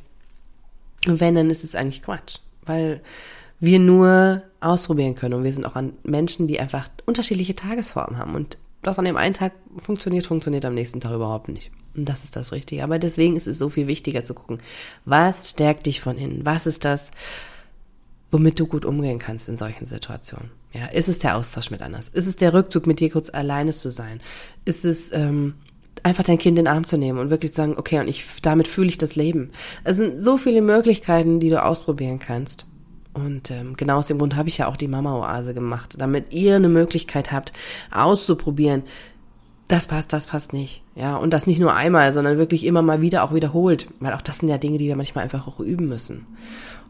Und 1.08 1.20
wenn, 1.20 1.36
dann 1.36 1.50
ist 1.50 1.64
es 1.64 1.76
eigentlich 1.76 2.02
Quatsch, 2.02 2.38
weil 2.64 3.02
wir 3.60 3.80
nur 3.80 4.42
ausprobieren 4.60 5.16
können 5.16 5.36
und 5.36 5.44
wir 5.44 5.54
sind 5.54 5.66
auch 5.66 5.76
an 5.76 5.94
Menschen, 6.04 6.48
die 6.48 6.60
einfach 6.60 6.88
unterschiedliche 7.06 7.56
Tagesformen 7.56 8.18
haben 8.18 8.36
und 8.36 8.58
was 8.82 9.00
an 9.00 9.06
dem 9.06 9.18
einen 9.18 9.34
Tag 9.34 9.54
funktioniert, 9.78 10.26
funktioniert 10.26 10.66
am 10.66 10.74
nächsten 10.74 11.00
Tag 11.00 11.14
überhaupt 11.14 11.48
nicht. 11.48 11.72
Und 11.96 12.10
das 12.10 12.24
ist 12.24 12.36
das 12.36 12.52
Richtige. 12.52 12.84
Aber 12.84 13.00
deswegen 13.00 13.38
ist 13.38 13.48
es 13.48 13.58
so 13.58 13.70
viel 13.70 13.88
wichtiger 13.88 14.24
zu 14.24 14.34
gucken, 14.34 14.58
was 15.06 15.52
stärkt 15.52 15.86
dich 15.86 16.02
von 16.02 16.18
innen? 16.18 16.46
Was 16.46 16.66
ist 16.66 16.84
das, 16.84 17.12
womit 18.32 18.60
du 18.60 18.66
gut 18.66 18.84
umgehen 18.84 19.20
kannst 19.20 19.48
in 19.48 19.58
solchen 19.58 19.86
Situationen? 19.86 20.52
Ja, 20.74 20.88
ist 20.88 21.08
es 21.08 21.20
der 21.20 21.38
Austausch 21.38 21.70
mit 21.70 21.82
anders? 21.82 22.10
Ist 22.10 22.26
es 22.26 22.36
der 22.36 22.54
Rückzug, 22.54 22.88
mit 22.88 23.00
dir 23.00 23.12
kurz 23.12 23.30
alleine 23.30 23.72
zu 23.72 23.92
sein? 23.92 24.20
Ist 24.66 24.86
es 24.86 25.12
ähm, 25.14 25.54
einfach 26.02 26.24
dein 26.24 26.40
Kind 26.40 26.58
in 26.58 26.66
den 26.66 26.74
Arm 26.74 26.86
zu 26.86 26.98
nehmen 26.98 27.20
und 27.20 27.30
wirklich 27.30 27.52
zu 27.52 27.58
sagen, 27.58 27.76
okay, 27.78 28.00
und 28.00 28.08
ich, 28.08 28.26
damit 28.42 28.68
fühle 28.68 28.90
ich 28.90 28.98
das 28.98 29.16
Leben. 29.16 29.52
Es 29.84 29.98
sind 29.98 30.24
so 30.24 30.38
viele 30.38 30.62
Möglichkeiten, 30.62 31.40
die 31.40 31.50
du 31.50 31.64
ausprobieren 31.64 32.20
kannst. 32.20 32.66
Und 33.14 33.52
ähm, 33.52 33.78
genau 33.78 33.98
aus 33.98 34.08
dem 34.08 34.18
Grund 34.18 34.36
habe 34.36 34.50
ich 34.50 34.58
ja 34.58 34.68
auch 34.68 34.76
die 34.76 34.88
Mama-Oase 34.88 35.54
gemacht, 35.54 35.96
damit 36.00 36.34
ihr 36.34 36.56
eine 36.56 36.70
Möglichkeit 36.70 37.32
habt, 37.32 37.52
auszuprobieren, 37.92 38.84
das 39.68 39.88
passt, 39.88 40.12
das 40.12 40.28
passt 40.28 40.52
nicht. 40.52 40.84
Ja, 40.96 41.16
und 41.16 41.32
das 41.32 41.48
nicht 41.48 41.60
nur 41.60 41.74
einmal, 41.74 42.12
sondern 42.12 42.38
wirklich 42.38 42.66
immer 42.66 42.82
mal 42.82 43.02
wieder 43.02 43.24
auch 43.24 43.34
wiederholt. 43.34 43.88
Weil 44.00 44.14
auch 44.14 44.22
das 44.22 44.40
sind 44.40 44.50
ja 44.50 44.58
Dinge, 44.58 44.78
die 44.78 44.88
wir 44.88 44.96
manchmal 44.96 45.24
einfach 45.24 45.48
auch 45.48 45.60
üben 45.60 45.88
müssen. 45.88 46.26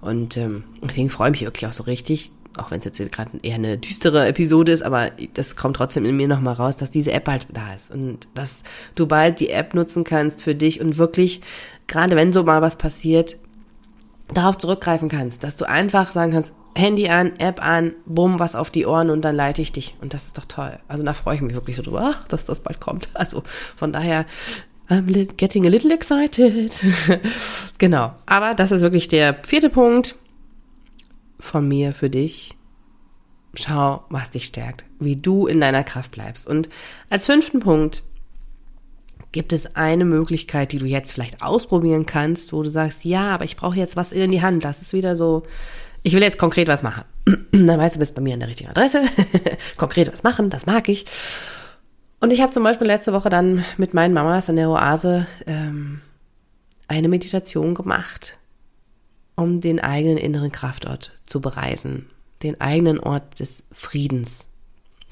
Und 0.02 0.38
ähm, 0.38 0.64
deswegen 0.82 1.10
freue 1.10 1.30
ich 1.30 1.34
mich 1.34 1.46
wirklich 1.46 1.68
auch 1.68 1.74
so 1.74 1.84
richtig, 1.84 2.32
auch 2.58 2.72
wenn 2.72 2.80
es 2.80 2.86
jetzt 2.86 3.00
gerade 3.12 3.32
eher 3.42 3.56
eine 3.56 3.78
düstere 3.78 4.28
Episode 4.28 4.72
ist, 4.72 4.84
aber 4.84 5.12
das 5.34 5.56
kommt 5.56 5.78
trotzdem 5.78 6.06
in 6.06 6.16
mir 6.16 6.28
nochmal 6.28 6.54
raus, 6.54 6.78
dass 6.78 6.90
diese 6.90 7.12
App 7.12 7.28
halt 7.28 7.48
da 7.52 7.74
ist 7.74 7.92
und 7.92 8.28
dass 8.36 8.64
du 8.96 9.08
bald 9.08 9.40
die 9.40 9.50
App 9.50 9.74
nutzen 9.74 10.04
kannst 10.04 10.42
für 10.42 10.56
dich 10.56 10.82
und 10.82 10.98
wirklich, 10.98 11.42
gerade 11.88 12.16
wenn 12.16 12.34
so 12.34 12.44
mal 12.44 12.62
was 12.62 12.78
passiert, 12.78 13.38
darauf 14.34 14.58
zurückgreifen 14.58 15.10
kannst, 15.10 15.44
dass 15.44 15.56
du 15.56 15.68
einfach 15.68 16.12
sagen 16.12 16.32
kannst, 16.32 16.54
Handy 16.76 17.10
an, 17.10 17.34
App 17.38 17.64
an, 17.64 17.94
bumm, 18.06 18.40
was 18.40 18.56
auf 18.56 18.72
die 18.72 18.86
Ohren 18.86 19.10
und 19.10 19.22
dann 19.22 19.36
leite 19.36 19.62
ich 19.62 19.72
dich. 19.72 19.96
Und 20.02 20.14
das 20.14 20.26
ist 20.26 20.38
doch 20.38 20.46
toll. 20.46 20.80
Also 20.88 21.04
da 21.04 21.14
freue 21.14 21.36
ich 21.36 21.42
mich 21.42 21.54
wirklich 21.54 21.76
so 21.76 21.84
drüber, 21.84 22.16
dass 22.30 22.46
das 22.46 22.62
bald 22.62 22.80
kommt. 22.80 23.10
Also 23.14 23.44
von 23.76 23.94
daher, 23.94 24.26
I'm 24.90 25.28
getting 25.38 25.66
a 25.66 25.70
little 25.70 25.94
excited. 25.94 26.84
genau. 27.78 28.14
Aber 28.26 28.54
das 28.56 28.72
ist 28.72 28.82
wirklich 28.82 29.08
der 29.08 29.38
vierte 29.44 29.70
Punkt 29.70 30.16
von 31.40 31.68
mir 31.68 31.94
für 31.94 32.10
dich. 32.10 32.58
Schau, 33.56 34.04
was 34.10 34.32
dich 34.32 34.46
stärkt, 34.46 34.86
wie 35.00 35.16
du 35.16 35.46
in 35.46 35.60
deiner 35.60 35.84
Kraft 35.84 36.12
bleibst. 36.12 36.48
Und 36.48 36.70
als 37.10 37.28
fünften 37.28 37.60
Punkt 37.60 38.02
gibt 39.32 39.54
es 39.54 39.76
eine 39.76 40.06
Möglichkeit, 40.06 40.72
die 40.72 40.78
du 40.78 40.86
jetzt 40.86 41.12
vielleicht 41.12 41.42
ausprobieren 41.42 42.06
kannst, 42.06 42.54
wo 42.54 42.64
du 42.64 42.70
sagst, 42.70 43.04
ja, 43.06 43.32
aber 43.32 43.46
ich 43.46 43.56
brauche 43.56 43.78
jetzt 43.78 43.96
was 43.96 44.12
in 44.12 44.32
die 44.32 44.42
Hand. 44.42 44.64
Das 44.64 44.82
ist 44.82 44.94
wieder 44.94 45.16
so, 45.16 45.44
ich 46.04 46.14
will 46.14 46.22
jetzt 46.22 46.40
konkret 46.40 46.68
was 46.68 46.84
machen. 46.84 47.04
Dann 47.52 47.68
weißt 47.68 47.96
du, 47.96 48.00
bist 48.00 48.16
bei 48.16 48.22
mir 48.22 48.34
an 48.34 48.40
der 48.40 48.50
richtigen 48.50 48.70
Adresse. 48.70 49.04
konkret 49.78 50.12
was 50.12 50.24
machen, 50.24 50.50
das 50.50 50.66
mag 50.66 50.90
ich. 50.90 51.06
Und 52.20 52.32
ich 52.32 52.42
habe 52.42 52.54
zum 52.54 52.64
Beispiel 52.64 52.88
letzte 52.88 53.12
Woche 53.12 53.30
dann 53.30 53.66
mit 53.78 53.94
meinen 53.94 54.14
Mamas 54.14 54.48
in 54.48 54.56
der 54.56 54.70
Oase 54.70 55.28
ähm, 55.46 56.00
eine 56.88 57.10
Meditation 57.10 57.74
gemacht, 57.74 58.38
um 59.36 59.62
den 59.62 59.80
eigenen 59.80 60.18
inneren 60.18 60.52
Kraftort 60.52 61.12
zu 61.26 61.42
bereisen, 61.42 62.10
den 62.44 62.60
eigenen 62.62 63.00
Ort 63.00 63.40
des 63.40 63.64
Friedens, 63.72 64.48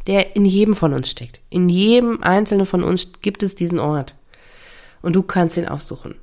der 0.07 0.35
in 0.35 0.45
jedem 0.45 0.75
von 0.75 0.93
uns 0.93 1.09
steckt. 1.09 1.41
In 1.49 1.69
jedem 1.69 2.21
einzelnen 2.23 2.65
von 2.65 2.83
uns 2.83 3.11
gibt 3.21 3.43
es 3.43 3.55
diesen 3.55 3.79
Ort. 3.79 4.15
Und 5.01 5.15
du 5.15 5.23
kannst 5.23 5.57
ihn 5.57 5.67
aussuchen. 5.67 6.15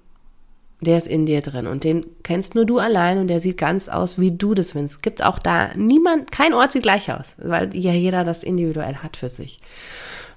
Der 0.80 0.96
ist 0.96 1.08
in 1.08 1.26
dir 1.26 1.40
drin 1.40 1.66
und 1.66 1.82
den 1.82 2.06
kennst 2.22 2.54
nur 2.54 2.64
du 2.64 2.78
allein 2.78 3.18
und 3.18 3.26
der 3.26 3.40
sieht 3.40 3.56
ganz 3.56 3.88
aus, 3.88 4.20
wie 4.20 4.30
du 4.30 4.54
das 4.54 4.72
findest. 4.72 5.02
Gibt 5.02 5.24
auch 5.24 5.40
da 5.40 5.74
niemand, 5.74 6.30
kein 6.30 6.54
Ort 6.54 6.70
sieht 6.70 6.84
gleich 6.84 7.10
aus, 7.10 7.34
weil 7.38 7.76
ja 7.76 7.92
jeder 7.92 8.22
das 8.22 8.44
individuell 8.44 8.96
hat 8.96 9.16
für 9.16 9.28
sich. 9.28 9.58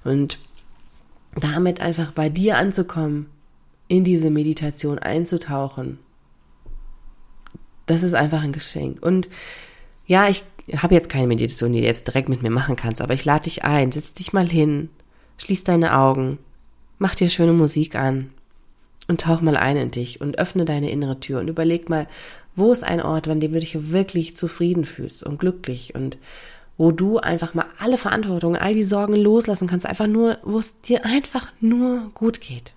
Und 0.02 0.40
damit 1.36 1.80
einfach 1.80 2.10
bei 2.10 2.28
dir 2.28 2.56
anzukommen, 2.56 3.26
in 3.86 4.02
diese 4.02 4.30
Meditation 4.30 4.98
einzutauchen 4.98 6.00
das 7.92 8.02
ist 8.02 8.14
einfach 8.14 8.42
ein 8.42 8.52
Geschenk. 8.52 9.02
Und 9.02 9.28
ja, 10.06 10.28
ich 10.28 10.44
habe 10.76 10.94
jetzt 10.94 11.08
keine 11.08 11.26
Meditation, 11.26 11.72
die 11.72 11.80
du 11.80 11.86
jetzt 11.86 12.08
direkt 12.08 12.28
mit 12.28 12.42
mir 12.42 12.50
machen 12.50 12.76
kannst, 12.76 13.00
aber 13.00 13.14
ich 13.14 13.24
lade 13.24 13.44
dich 13.44 13.64
ein, 13.64 13.92
setz 13.92 14.12
dich 14.12 14.32
mal 14.32 14.48
hin, 14.48 14.90
schließ 15.38 15.64
deine 15.64 15.96
Augen, 15.96 16.38
mach 16.98 17.14
dir 17.14 17.28
schöne 17.28 17.52
Musik 17.52 17.94
an 17.96 18.30
und 19.08 19.20
tauch 19.20 19.40
mal 19.40 19.56
ein 19.56 19.76
in 19.76 19.90
dich 19.90 20.20
und 20.20 20.38
öffne 20.38 20.64
deine 20.64 20.90
innere 20.90 21.20
Tür 21.20 21.40
und 21.40 21.48
überleg 21.48 21.88
mal, 21.88 22.06
wo 22.54 22.72
ist 22.72 22.84
ein 22.84 23.02
Ort, 23.02 23.28
an 23.28 23.40
dem 23.40 23.52
du 23.52 23.58
dich 23.58 23.90
wirklich 23.90 24.36
zufrieden 24.36 24.84
fühlst 24.84 25.22
und 25.22 25.38
glücklich 25.38 25.94
und 25.94 26.18
wo 26.76 26.90
du 26.90 27.18
einfach 27.18 27.54
mal 27.54 27.66
alle 27.78 27.96
Verantwortung, 27.96 28.56
all 28.56 28.74
die 28.74 28.84
Sorgen 28.84 29.14
loslassen 29.14 29.68
kannst, 29.68 29.86
einfach 29.86 30.06
nur, 30.06 30.38
wo 30.42 30.58
es 30.58 30.80
dir 30.80 31.04
einfach 31.04 31.52
nur 31.60 32.10
gut 32.14 32.40
geht. 32.40 32.72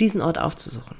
Diesen 0.00 0.20
Ort 0.20 0.38
aufzusuchen. 0.38 0.96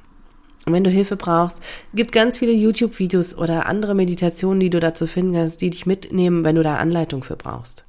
Und 0.69 0.75
wenn 0.75 0.85
du 0.85 0.91
Hilfe 0.91 1.17
brauchst, 1.17 1.61
gibt 1.95 2.13
ganz 2.13 2.37
viele 2.37 2.53
YouTube-Videos 2.53 3.35
oder 3.39 3.65
andere 3.65 3.95
Meditationen, 3.95 4.61
die 4.61 4.69
du 4.69 4.81
dazu 4.81 5.07
finden 5.07 5.33
kannst, 5.33 5.63
die 5.63 5.71
dich 5.71 5.87
mitnehmen, 5.87 6.45
wenn 6.45 6.57
du 6.57 6.63
da 6.63 6.77
Anleitung 6.77 7.25
für 7.25 7.37
brauchst. 7.37 7.87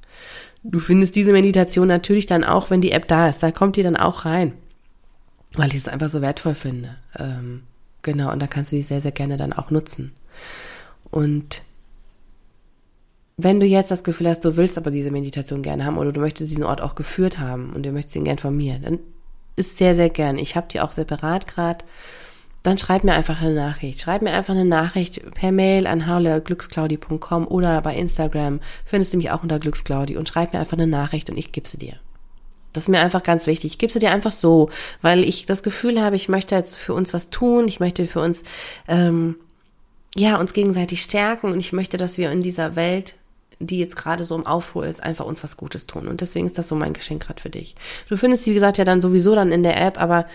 Du 0.62 0.78
findest 0.78 1.14
diese 1.14 1.32
Meditation 1.32 1.88
natürlich 1.88 2.24
dann 2.24 2.42
auch, 2.42 2.70
wenn 2.70 2.80
die 2.80 2.92
App 2.92 3.06
da 3.06 3.28
ist. 3.28 3.42
Da 3.42 3.50
kommt 3.50 3.76
die 3.76 3.82
dann 3.82 3.96
auch 3.96 4.24
rein, 4.24 4.54
weil 5.52 5.68
ich 5.68 5.76
es 5.76 5.88
einfach 5.88 6.08
so 6.08 6.22
wertvoll 6.22 6.54
finde. 6.54 6.96
Ähm, 7.18 7.64
genau, 8.00 8.32
und 8.32 8.40
da 8.40 8.46
kannst 8.46 8.72
du 8.72 8.76
die 8.76 8.82
sehr, 8.82 9.02
sehr 9.02 9.12
gerne 9.12 9.36
dann 9.36 9.52
auch 9.52 9.70
nutzen. 9.70 10.12
Und 11.10 11.60
wenn 13.36 13.60
du 13.60 13.66
jetzt 13.66 13.90
das 13.90 14.04
Gefühl 14.04 14.28
hast, 14.28 14.46
du 14.46 14.56
willst 14.56 14.78
aber 14.78 14.90
diese 14.90 15.10
Meditation 15.10 15.60
gerne 15.60 15.84
haben 15.84 15.98
oder 15.98 16.12
du 16.12 16.20
möchtest 16.20 16.50
diesen 16.50 16.64
Ort 16.64 16.80
auch 16.80 16.94
geführt 16.94 17.38
haben 17.38 17.74
und 17.74 17.84
du 17.84 17.92
möchtest 17.92 18.16
ihn 18.16 18.24
gerne 18.24 18.40
von 18.40 18.56
mir, 18.56 18.78
dann 18.78 19.00
ist 19.56 19.76
sehr, 19.76 19.94
sehr 19.94 20.08
gern. 20.08 20.38
Ich 20.38 20.56
habe 20.56 20.68
die 20.70 20.80
auch 20.80 20.92
separat 20.92 21.46
gerade. 21.46 21.84
Dann 22.62 22.76
schreib 22.76 23.04
mir 23.04 23.14
einfach 23.14 23.40
eine 23.40 23.54
Nachricht. 23.54 24.00
Schreib 24.00 24.22
mir 24.22 24.32
einfach 24.32 24.54
eine 24.54 24.66
Nachricht 24.66 25.22
per 25.34 25.50
Mail 25.50 25.86
an 25.86 26.06
haule.glücksclaudi.com 26.06 27.46
oder 27.46 27.80
bei 27.80 27.94
Instagram 27.94 28.60
findest 28.84 29.12
du 29.12 29.16
mich 29.16 29.30
auch 29.30 29.42
unter 29.42 29.58
glücksclaudi 29.58 30.16
und 30.16 30.28
schreib 30.28 30.52
mir 30.52 30.60
einfach 30.60 30.76
eine 30.76 30.86
Nachricht 30.86 31.30
und 31.30 31.38
ich 31.38 31.52
gebe 31.52 31.66
sie 31.66 31.78
dir. 31.78 31.94
Das 32.72 32.84
ist 32.84 32.88
mir 32.88 33.00
einfach 33.00 33.22
ganz 33.22 33.46
wichtig. 33.46 33.72
Ich 33.72 33.78
gebe 33.78 33.92
sie 33.92 33.98
dir 33.98 34.10
einfach 34.10 34.30
so, 34.30 34.70
weil 35.02 35.24
ich 35.24 35.46
das 35.46 35.62
Gefühl 35.62 36.00
habe, 36.00 36.16
ich 36.16 36.28
möchte 36.28 36.54
jetzt 36.54 36.76
für 36.76 36.94
uns 36.94 37.12
was 37.14 37.30
tun. 37.30 37.66
Ich 37.66 37.80
möchte 37.80 38.06
für 38.06 38.20
uns, 38.20 38.44
ähm, 38.86 39.36
ja, 40.14 40.36
uns 40.36 40.52
gegenseitig 40.52 41.02
stärken 41.02 41.50
und 41.50 41.58
ich 41.58 41.72
möchte, 41.72 41.96
dass 41.96 42.18
wir 42.18 42.30
in 42.30 42.42
dieser 42.42 42.76
Welt 42.76 43.16
die 43.62 43.78
jetzt 43.78 43.94
gerade 43.94 44.24
so 44.24 44.34
im 44.34 44.46
Aufruhr 44.46 44.86
ist, 44.86 45.02
einfach 45.02 45.26
uns 45.26 45.44
was 45.44 45.58
Gutes 45.58 45.86
tun. 45.86 46.08
Und 46.08 46.22
deswegen 46.22 46.46
ist 46.46 46.56
das 46.56 46.66
so 46.66 46.74
mein 46.74 46.94
Geschenk 46.94 47.22
gerade 47.26 47.40
für 47.40 47.50
dich. 47.50 47.74
Du 48.08 48.16
findest, 48.16 48.46
wie 48.46 48.54
gesagt, 48.54 48.78
ja 48.78 48.84
dann 48.84 49.02
sowieso 49.02 49.34
dann 49.34 49.52
in 49.52 49.62
der 49.62 49.78
App, 49.80 50.00
aber 50.00 50.26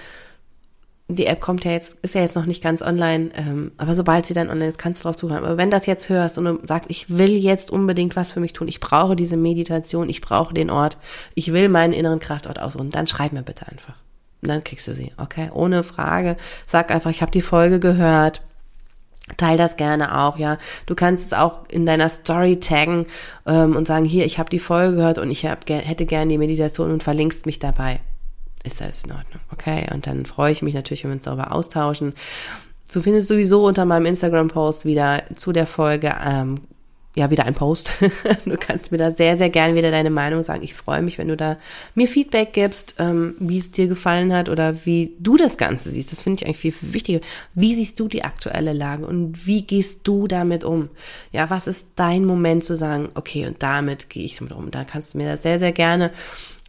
die 1.07 1.27
App 1.27 1.39
kommt 1.39 1.65
ja 1.65 1.71
jetzt, 1.71 1.99
ist 1.99 2.15
ja 2.15 2.21
jetzt 2.21 2.35
noch 2.35 2.45
nicht 2.45 2.63
ganz 2.63 2.81
online, 2.81 3.29
ähm, 3.35 3.71
aber 3.77 3.93
sobald 3.93 4.25
sie 4.25 4.33
dann 4.33 4.49
online 4.49 4.67
ist, 4.67 4.79
kannst 4.79 5.01
du 5.01 5.03
drauf 5.03 5.15
zuhören. 5.15 5.43
Aber 5.43 5.57
wenn 5.57 5.69
das 5.69 5.85
jetzt 5.85 6.09
hörst 6.09 6.37
und 6.37 6.45
du 6.45 6.59
sagst, 6.63 6.89
ich 6.89 7.15
will 7.15 7.35
jetzt 7.35 7.69
unbedingt 7.69 8.15
was 8.15 8.31
für 8.31 8.39
mich 8.39 8.53
tun, 8.53 8.67
ich 8.67 8.79
brauche 8.79 9.15
diese 9.15 9.37
Meditation, 9.37 10.09
ich 10.09 10.21
brauche 10.21 10.53
den 10.53 10.71
Ort, 10.71 10.97
ich 11.35 11.53
will 11.53 11.69
meinen 11.69 11.93
inneren 11.93 12.19
Kraftort 12.19 12.59
ausruhen, 12.59 12.89
dann 12.89 13.05
schreib 13.05 13.33
mir 13.33 13.43
bitte 13.43 13.67
einfach. 13.67 13.95
Und 14.41 14.49
dann 14.49 14.63
kriegst 14.63 14.87
du 14.87 14.93
sie, 14.93 15.11
okay? 15.17 15.49
Ohne 15.53 15.83
Frage. 15.83 16.37
Sag 16.65 16.91
einfach, 16.91 17.11
ich 17.11 17.21
habe 17.21 17.31
die 17.31 17.41
Folge 17.41 17.79
gehört 17.79 18.41
Teil 19.37 19.57
das 19.57 19.75
gerne 19.75 20.21
auch, 20.23 20.37
ja. 20.37 20.59
Du 20.85 20.93
kannst 20.93 21.25
es 21.25 21.33
auch 21.33 21.67
in 21.69 21.87
deiner 21.87 22.09
Story 22.09 22.59
taggen 22.59 23.07
ähm, 23.47 23.75
und 23.75 23.87
sagen, 23.87 24.05
hier, 24.05 24.23
ich 24.25 24.37
habe 24.37 24.51
die 24.51 24.59
Folge 24.59 24.97
gehört 24.97 25.17
und 25.17 25.31
ich 25.31 25.47
hab, 25.47 25.67
hätte 25.67 26.05
gerne 26.05 26.29
die 26.31 26.37
Meditation 26.37 26.91
und 26.91 27.01
verlinkst 27.01 27.47
mich 27.47 27.57
dabei. 27.57 28.01
Ist 28.65 28.82
das 28.82 29.04
in 29.04 29.12
Ordnung, 29.12 29.41
okay? 29.51 29.88
Und 29.93 30.08
dann 30.08 30.25
freue 30.25 30.51
ich 30.51 30.62
mich 30.62 30.73
natürlich, 30.73 31.04
wenn 31.04 31.12
wir 31.12 31.15
uns 31.15 31.25
darüber 31.25 31.51
austauschen. 31.51 32.13
Du 32.91 33.01
findest 33.01 33.28
sowieso 33.28 33.65
unter 33.65 33.86
meinem 33.86 34.06
Instagram-Post 34.08 34.86
wieder 34.86 35.23
zu 35.36 35.51
der 35.51 35.67
Folge 35.67 36.15
ähm, 36.23 36.62
ja 37.15 37.32
wieder 37.32 37.45
ein 37.45 37.54
Post. 37.54 37.97
du 38.45 38.58
kannst 38.58 38.91
mir 38.91 38.97
da 38.97 39.12
sehr, 39.12 39.38
sehr 39.38 39.49
gerne 39.49 39.75
wieder 39.75 39.89
deine 39.89 40.10
Meinung 40.10 40.43
sagen. 40.43 40.63
Ich 40.63 40.73
freue 40.73 41.01
mich, 41.01 41.17
wenn 41.17 41.30
du 41.30 41.38
da 41.38 41.58
mir 41.95 42.08
Feedback 42.08 42.54
gibst, 42.54 42.95
ähm, 42.99 43.36
wie 43.39 43.58
es 43.58 43.71
dir 43.71 43.88
gefallen 43.88 44.34
hat 44.34 44.49
oder 44.49 44.86
wie 44.86 45.15
du 45.19 45.38
das 45.38 45.58
Ganze 45.58 45.89
siehst. 45.89 46.12
Das 46.12 46.21
finde 46.21 46.41
ich 46.41 46.45
eigentlich 46.45 46.60
viel, 46.60 46.71
viel 46.71 46.93
wichtiger. 46.93 47.19
Wie 47.54 47.73
siehst 47.75 47.99
du 47.99 48.08
die 48.08 48.23
aktuelle 48.23 48.73
Lage 48.73 49.06
und 49.06 49.47
wie 49.47 49.63
gehst 49.63 50.01
du 50.04 50.28
damit 50.28 50.63
um? 50.63 50.89
Ja, 51.32 51.49
was 51.49 51.67
ist 51.67 51.88
dein 51.95 52.25
Moment 52.25 52.63
zu 52.63 52.75
sagen, 52.75 53.10
okay, 53.15 53.47
und 53.47 53.63
damit 53.63 54.10
gehe 54.10 54.25
ich 54.25 54.38
damit 54.38 54.54
um? 54.54 54.71
Da 54.71 54.84
kannst 54.84 55.13
du 55.13 55.17
mir 55.17 55.28
das 55.28 55.43
sehr, 55.43 55.60
sehr 55.60 55.71
gerne 55.71 56.12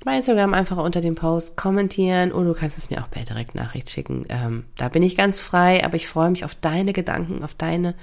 bei 0.06 0.16
Instagram 0.16 0.54
einfach 0.54 0.76
unter 0.78 1.00
dem 1.00 1.16
Post 1.16 1.56
kommentieren 1.56 2.30
oder 2.30 2.50
du 2.50 2.54
kannst 2.54 2.78
es 2.78 2.90
mir 2.90 3.02
auch 3.02 3.10
per 3.10 3.24
Direktnachricht 3.24 3.90
schicken. 3.90 4.24
Ähm, 4.28 4.64
da 4.78 4.88
bin 4.88 5.02
ich 5.02 5.16
ganz 5.16 5.40
frei, 5.40 5.84
aber 5.84 5.96
ich 5.96 6.06
freue 6.06 6.30
mich 6.30 6.44
auf 6.44 6.54
deine 6.54 6.92
Gedanken, 6.92 7.42
auf 7.42 7.54
deine, 7.54 7.94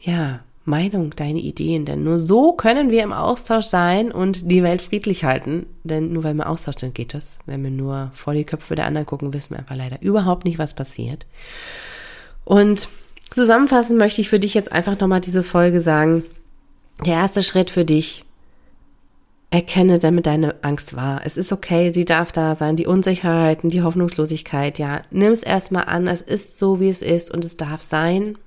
ja, 0.00 0.40
Meinung, 0.64 1.10
deine 1.16 1.40
Ideen, 1.40 1.84
denn 1.86 2.04
nur 2.04 2.20
so 2.20 2.52
können 2.52 2.92
wir 2.92 3.02
im 3.02 3.12
Austausch 3.12 3.64
sein 3.64 4.12
und 4.12 4.48
die 4.48 4.62
Welt 4.62 4.80
friedlich 4.80 5.24
halten. 5.24 5.66
Denn 5.82 6.12
nur 6.12 6.22
weil 6.22 6.34
wir 6.34 6.48
Austausch 6.48 6.78
sind, 6.78 6.94
geht 6.94 7.14
das. 7.14 7.40
Wenn 7.46 7.64
wir 7.64 7.72
nur 7.72 8.12
vor 8.14 8.32
die 8.32 8.44
Köpfe 8.44 8.76
der 8.76 8.86
anderen 8.86 9.04
gucken, 9.04 9.34
wissen 9.34 9.50
wir 9.50 9.58
einfach 9.58 9.74
leider 9.74 10.00
überhaupt 10.02 10.44
nicht, 10.44 10.60
was 10.60 10.72
passiert. 10.72 11.26
Und 12.44 12.88
zusammenfassend 13.32 13.98
möchte 13.98 14.20
ich 14.20 14.28
für 14.28 14.38
dich 14.38 14.54
jetzt 14.54 14.70
einfach 14.70 15.00
nochmal 15.00 15.20
diese 15.20 15.42
Folge 15.42 15.80
sagen. 15.80 16.22
Der 17.04 17.14
erste 17.14 17.42
Schritt 17.42 17.70
für 17.70 17.84
dich, 17.84 18.24
erkenne 19.52 19.98
damit 19.98 20.24
deine 20.24 20.54
Angst 20.62 20.96
wahr. 20.96 21.20
Es 21.24 21.36
ist 21.36 21.52
okay, 21.52 21.92
sie 21.92 22.06
darf 22.06 22.32
da 22.32 22.54
sein, 22.54 22.74
die 22.74 22.86
Unsicherheiten, 22.86 23.68
die 23.68 23.82
Hoffnungslosigkeit, 23.82 24.78
ja. 24.78 25.02
Nimm 25.10 25.30
es 25.30 25.42
erstmal 25.42 25.84
an, 25.84 26.08
es 26.08 26.22
ist 26.22 26.58
so, 26.58 26.80
wie 26.80 26.88
es 26.88 27.02
ist 27.02 27.30
und 27.30 27.44
es 27.44 27.58
darf 27.58 27.82
sein. 27.82 28.38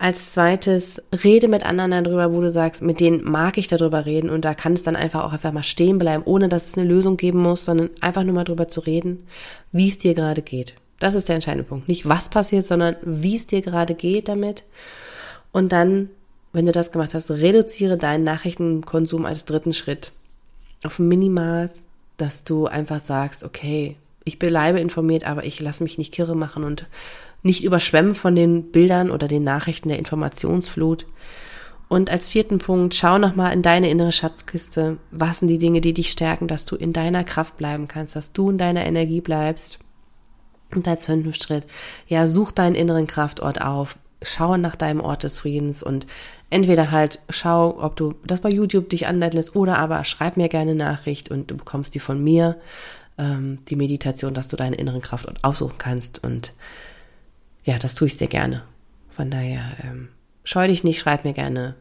Als 0.00 0.32
zweites, 0.32 1.00
rede 1.24 1.46
mit 1.46 1.64
anderen 1.64 2.02
darüber, 2.02 2.32
wo 2.32 2.40
du 2.40 2.50
sagst, 2.50 2.82
mit 2.82 2.98
denen 2.98 3.22
mag 3.30 3.58
ich 3.58 3.68
darüber 3.68 4.06
reden 4.06 4.28
und 4.28 4.44
da 4.44 4.54
kann 4.54 4.72
es 4.72 4.82
dann 4.82 4.96
einfach 4.96 5.24
auch 5.24 5.32
einfach 5.32 5.52
mal 5.52 5.62
stehen 5.62 5.98
bleiben, 5.98 6.24
ohne 6.26 6.48
dass 6.48 6.66
es 6.66 6.76
eine 6.76 6.88
Lösung 6.88 7.16
geben 7.16 7.40
muss, 7.40 7.64
sondern 7.64 7.90
einfach 8.00 8.24
nur 8.24 8.34
mal 8.34 8.44
darüber 8.44 8.66
zu 8.66 8.80
reden, 8.80 9.24
wie 9.70 9.88
es 9.88 9.98
dir 9.98 10.14
gerade 10.14 10.42
geht. 10.42 10.74
Das 10.98 11.14
ist 11.14 11.28
der 11.28 11.36
entscheidende 11.36 11.64
Punkt. 11.68 11.86
Nicht 11.86 12.08
was 12.08 12.28
passiert, 12.28 12.64
sondern 12.64 12.96
wie 13.04 13.36
es 13.36 13.46
dir 13.46 13.62
gerade 13.62 13.94
geht 13.94 14.28
damit. 14.28 14.64
Und 15.52 15.70
dann, 15.70 16.10
wenn 16.52 16.66
du 16.66 16.72
das 16.72 16.92
gemacht 16.92 17.14
hast, 17.14 17.30
reduziere 17.30 17.96
deinen 17.96 18.24
Nachrichtenkonsum 18.24 19.24
als 19.24 19.44
dritten 19.44 19.72
Schritt 19.72 20.12
auf 20.84 20.98
Minimaß, 20.98 21.82
dass 22.16 22.44
du 22.44 22.66
einfach 22.66 23.00
sagst, 23.00 23.44
okay, 23.44 23.96
ich 24.24 24.38
bleibe 24.38 24.80
informiert, 24.80 25.24
aber 25.24 25.44
ich 25.44 25.60
lasse 25.60 25.82
mich 25.82 25.98
nicht 25.98 26.12
kirre 26.12 26.36
machen 26.36 26.64
und 26.64 26.86
nicht 27.42 27.64
überschwemmen 27.64 28.14
von 28.14 28.34
den 28.34 28.70
Bildern 28.70 29.10
oder 29.10 29.28
den 29.28 29.44
Nachrichten 29.44 29.88
der 29.88 29.98
Informationsflut. 29.98 31.06
Und 31.88 32.10
als 32.10 32.28
vierten 32.28 32.58
Punkt, 32.58 32.94
schau 32.94 33.16
nochmal 33.16 33.52
in 33.54 33.62
deine 33.62 33.88
innere 33.88 34.12
Schatzkiste. 34.12 34.98
Was 35.10 35.38
sind 35.38 35.48
die 35.48 35.58
Dinge, 35.58 35.80
die 35.80 35.94
dich 35.94 36.10
stärken, 36.10 36.46
dass 36.46 36.66
du 36.66 36.76
in 36.76 36.92
deiner 36.92 37.24
Kraft 37.24 37.56
bleiben 37.56 37.88
kannst, 37.88 38.14
dass 38.14 38.32
du 38.32 38.50
in 38.50 38.58
deiner 38.58 38.84
Energie 38.84 39.22
bleibst. 39.22 39.78
Und 40.74 40.86
als 40.86 41.06
fünften 41.06 41.32
Schritt, 41.32 41.66
ja, 42.06 42.26
such 42.26 42.52
deinen 42.52 42.74
inneren 42.74 43.06
Kraftort 43.06 43.62
auf. 43.62 43.96
Schau 44.22 44.56
nach 44.56 44.74
deinem 44.74 45.00
Ort 45.00 45.22
des 45.22 45.38
Friedens 45.38 45.82
und 45.82 46.06
entweder 46.50 46.90
halt 46.90 47.20
schau, 47.28 47.80
ob 47.82 47.96
du 47.96 48.14
das 48.24 48.40
bei 48.40 48.50
YouTube 48.50 48.88
dich 48.90 49.06
anleiten 49.06 49.36
lässt 49.36 49.54
oder 49.54 49.78
aber 49.78 50.02
schreib 50.04 50.36
mir 50.36 50.48
gerne 50.48 50.74
Nachricht 50.74 51.30
und 51.30 51.50
du 51.50 51.56
bekommst 51.56 51.94
die 51.94 52.00
von 52.00 52.22
mir, 52.22 52.56
ähm, 53.16 53.58
die 53.68 53.76
Meditation, 53.76 54.34
dass 54.34 54.48
du 54.48 54.56
deinen 54.56 54.72
inneren 54.72 55.02
Kraftort 55.02 55.44
aussuchen 55.44 55.78
kannst 55.78 56.24
und 56.24 56.52
ja, 57.64 57.78
das 57.78 57.94
tue 57.94 58.06
ich 58.06 58.16
sehr 58.16 58.28
gerne. 58.28 58.62
Von 59.10 59.30
daher, 59.30 59.62
ähm, 59.84 60.08
scheu 60.42 60.68
dich 60.68 60.84
nicht, 60.84 61.00
schreib 61.00 61.24
mir 61.24 61.34
gerne 61.34 61.74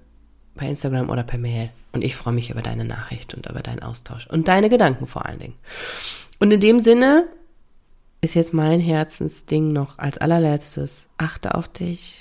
bei 0.56 0.68
Instagram 0.68 1.10
oder 1.10 1.24
per 1.24 1.40
Mail. 1.40 1.70
Und 1.94 2.04
ich 2.04 2.16
freue 2.16 2.34
mich 2.34 2.50
über 2.50 2.62
deine 2.62 2.84
Nachricht 2.84 3.34
und 3.34 3.48
über 3.48 3.62
deinen 3.62 3.82
Austausch 3.82 4.28
und 4.28 4.48
deine 4.48 4.70
Gedanken 4.70 5.08
vor 5.08 5.26
allen 5.26 5.40
Dingen. 5.40 5.56
Und 6.40 6.52
in 6.52 6.60
dem 6.60 6.80
Sinne 6.80 7.26
ist 8.22 8.36
jetzt 8.36 8.54
mein 8.54 8.80
Herzensding 8.80 9.72
noch 9.72 9.98
als 9.98 10.18
allerletztes. 10.18 11.08
Achte 11.18 11.56
auf 11.56 11.68
dich, 11.68 12.20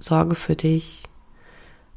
sorge 0.00 0.34
für 0.34 0.56
dich, 0.56 1.04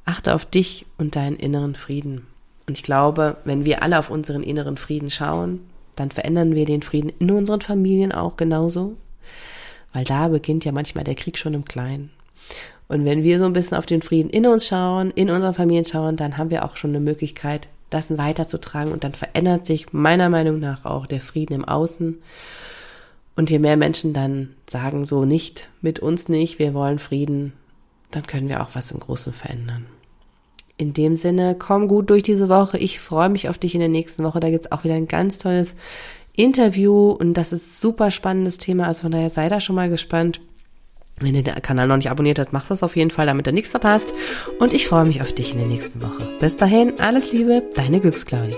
achte 0.06 0.36
auf 0.36 0.46
dich 0.46 0.86
und 0.98 1.16
deinen 1.16 1.38
inneren 1.38 1.76
Frieden. 1.76 2.28
Und 2.68 2.78
ich 2.78 2.84
glaube, 2.84 3.38
wenn 3.46 3.66
wir 3.66 3.84
alle 3.84 4.00
auf 4.00 4.10
unseren 4.10 4.44
inneren 4.44 4.78
Frieden 4.78 5.10
schauen, 5.10 5.62
dann 5.96 6.12
verändern 6.12 6.56
wir 6.56 6.66
den 6.66 6.82
Frieden 6.82 7.12
in 7.20 7.32
unseren 7.32 7.62
Familien 7.62 8.12
auch 8.12 8.38
genauso. 8.38 8.96
Weil 9.92 10.06
da 10.06 10.28
beginnt 10.28 10.66
ja 10.66 10.72
manchmal 10.72 11.04
der 11.04 11.16
Krieg 11.16 11.38
schon 11.38 11.54
im 11.54 11.66
Kleinen. 11.66 12.10
Und 12.88 13.06
wenn 13.06 13.24
wir 13.24 13.40
so 13.40 13.46
ein 13.46 13.54
bisschen 13.54 13.78
auf 13.78 13.86
den 13.86 14.02
Frieden 14.02 14.30
in 14.30 14.46
uns 14.46 14.68
schauen, 14.68 15.12
in 15.12 15.30
unseren 15.30 15.54
Familien 15.54 15.86
schauen, 15.86 16.16
dann 16.16 16.38
haben 16.38 16.52
wir 16.52 16.66
auch 16.66 16.78
schon 16.78 16.92
eine 16.92 17.00
Möglichkeit, 17.00 17.68
das 17.90 18.18
weiterzutragen 18.18 18.92
und 18.92 19.04
dann 19.04 19.14
verändert 19.14 19.66
sich 19.66 19.94
meiner 19.94 20.30
Meinung 20.30 20.60
nach 20.60 20.86
auch 20.86 21.06
der 21.06 21.22
Frieden 21.22 21.54
im 21.54 21.66
Außen. 21.66 22.22
Und 23.36 23.50
je 23.50 23.60
mehr 23.60 23.78
Menschen 23.78 24.14
dann 24.14 24.50
sagen, 24.70 25.06
so 25.06 25.26
nicht, 25.26 25.70
mit 25.82 26.00
uns 26.00 26.28
nicht, 26.28 26.60
wir 26.60 26.74
wollen 26.74 27.00
Frieden, 27.00 27.54
dann 28.16 28.28
können 28.28 28.50
wir 28.50 28.62
auch 28.62 28.70
was 28.74 28.92
im 28.92 29.00
Großen 29.00 29.34
verändern. 29.34 29.86
In 30.78 30.94
dem 30.94 31.16
Sinne, 31.16 31.56
komm 31.58 31.88
gut 31.88 32.10
durch 32.10 32.24
diese 32.24 32.50
Woche. 32.50 32.78
Ich 32.78 33.00
freue 33.00 33.30
mich 33.30 33.48
auf 33.48 33.58
dich 33.58 33.76
in 33.76 33.80
der 33.80 33.90
nächsten 33.90 34.24
Woche. 34.24 34.40
Da 34.40 34.50
gibt's 34.50 34.72
auch 34.72 34.84
wieder 34.84 34.96
ein 34.96 35.08
ganz 35.08 35.38
tolles 35.38 35.76
Interview 36.36 37.12
und 37.12 37.36
das 37.36 37.54
ist 37.54 37.80
super 37.80 38.10
spannendes 38.10 38.58
Thema. 38.58 38.88
Also 38.88 39.02
von 39.04 39.12
daher 39.12 39.30
sei 39.30 39.50
da 39.50 39.60
schon 39.60 39.76
mal 39.76 39.90
gespannt. 39.90 40.42
Wenn 41.20 41.36
du 41.36 41.44
den 41.44 41.62
Kanal 41.62 41.88
noch 41.88 41.98
nicht 41.98 42.10
abonniert 42.10 42.40
hast, 42.40 42.54
mach 42.54 42.68
das 42.68 42.82
auf 42.82 42.96
jeden 42.96 43.12
Fall, 43.12 43.28
damit 43.28 43.46
du 43.46 43.54
nichts 43.54 43.72
verpasst. 43.72 44.14
Und 44.60 44.74
ich 44.74 44.88
freue 44.88 45.06
mich 45.06 45.22
auf 45.22 45.32
dich 45.32 45.52
in 45.52 45.60
der 45.60 45.68
nächsten 45.68 46.02
Woche. 46.02 46.28
Bis 46.40 46.58
dahin, 46.58 47.00
alles 47.00 47.32
Liebe, 47.32 47.64
deine 47.76 48.00
Glücksclaudie. 48.00 48.56